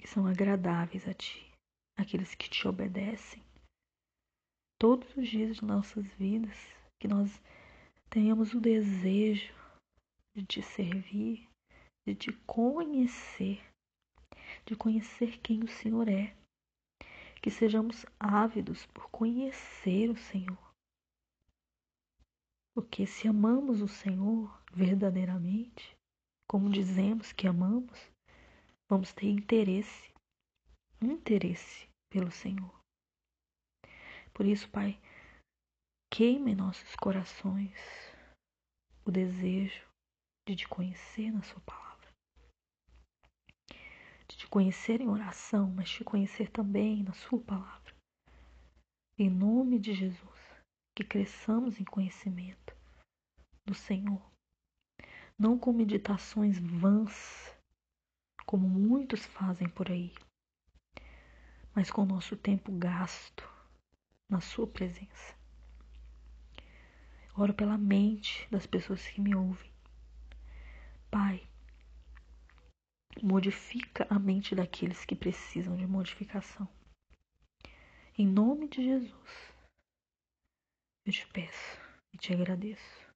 que 0.00 0.06
são 0.06 0.26
agradáveis 0.26 1.06
a 1.06 1.12
Ti, 1.12 1.52
aqueles 1.94 2.34
que 2.34 2.48
te 2.48 2.66
obedecem. 2.66 3.42
Todos 4.80 5.14
os 5.14 5.28
dias 5.28 5.56
de 5.56 5.64
nossas 5.66 6.06
vidas, 6.14 6.56
que 6.98 7.06
nós 7.06 7.38
tenhamos 8.08 8.54
o 8.54 8.60
desejo 8.62 9.54
de 10.34 10.42
te 10.42 10.62
servir, 10.62 11.45
de 12.06 12.14
te 12.14 12.32
conhecer, 12.46 13.60
de 14.64 14.76
conhecer 14.76 15.38
quem 15.40 15.64
o 15.64 15.68
Senhor 15.68 16.08
é. 16.08 16.36
Que 17.42 17.50
sejamos 17.50 18.06
ávidos 18.18 18.86
por 18.86 19.10
conhecer 19.10 20.08
o 20.08 20.16
Senhor. 20.16 20.72
Porque 22.74 23.06
se 23.06 23.26
amamos 23.26 23.80
o 23.80 23.88
Senhor 23.88 24.62
verdadeiramente, 24.72 25.96
como 26.48 26.70
dizemos 26.70 27.32
que 27.32 27.46
amamos, 27.46 27.98
vamos 28.88 29.12
ter 29.12 29.28
interesse, 29.28 30.12
interesse 31.00 31.88
pelo 32.10 32.30
Senhor. 32.30 32.74
Por 34.32 34.44
isso, 34.44 34.68
Pai, 34.70 35.00
queime 36.12 36.52
em 36.52 36.56
nossos 36.56 36.94
corações 36.96 37.76
o 39.04 39.10
desejo 39.10 39.86
de 40.46 40.56
te 40.56 40.68
conhecer 40.68 41.32
na 41.32 41.42
Sua 41.42 41.60
palavra 41.60 41.85
te 44.46 44.50
conhecer 44.50 45.00
em 45.00 45.08
oração, 45.08 45.72
mas 45.74 45.90
te 45.90 46.04
conhecer 46.04 46.48
também 46.50 47.02
na 47.02 47.12
Sua 47.12 47.40
palavra. 47.40 47.92
Em 49.18 49.28
nome 49.28 49.76
de 49.76 49.92
Jesus, 49.92 50.40
que 50.94 51.02
cresçamos 51.02 51.80
em 51.80 51.84
conhecimento 51.84 52.76
do 53.64 53.74
Senhor, 53.74 54.22
não 55.36 55.58
com 55.58 55.72
meditações 55.72 56.60
vãs, 56.60 57.52
como 58.46 58.68
muitos 58.68 59.26
fazem 59.26 59.68
por 59.68 59.90
aí, 59.90 60.14
mas 61.74 61.90
com 61.90 62.02
o 62.02 62.06
nosso 62.06 62.36
tempo 62.36 62.70
gasto 62.70 63.50
na 64.30 64.40
Sua 64.40 64.66
presença. 64.68 65.34
Oro 67.34 67.52
pela 67.52 67.76
mente 67.76 68.46
das 68.48 68.64
pessoas 68.64 69.04
que 69.08 69.20
me 69.20 69.34
ouvem. 69.34 69.72
Pai, 71.10 71.45
modifica 73.22 74.06
a 74.10 74.18
mente 74.18 74.54
daqueles 74.54 75.04
que 75.04 75.14
precisam 75.14 75.76
de 75.76 75.86
modificação. 75.86 76.68
Em 78.18 78.26
nome 78.26 78.68
de 78.68 78.82
Jesus, 78.82 79.52
eu 81.04 81.12
te 81.12 81.26
peço 81.28 81.80
e 82.12 82.18
te 82.18 82.32
agradeço. 82.32 83.06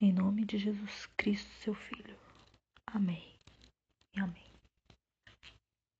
Em 0.00 0.12
nome 0.12 0.44
de 0.44 0.58
Jesus 0.58 1.06
Cristo, 1.16 1.50
seu 1.60 1.74
Filho. 1.74 2.18
Amém 2.86 3.34
e 4.14 4.20
amém. 4.20 4.43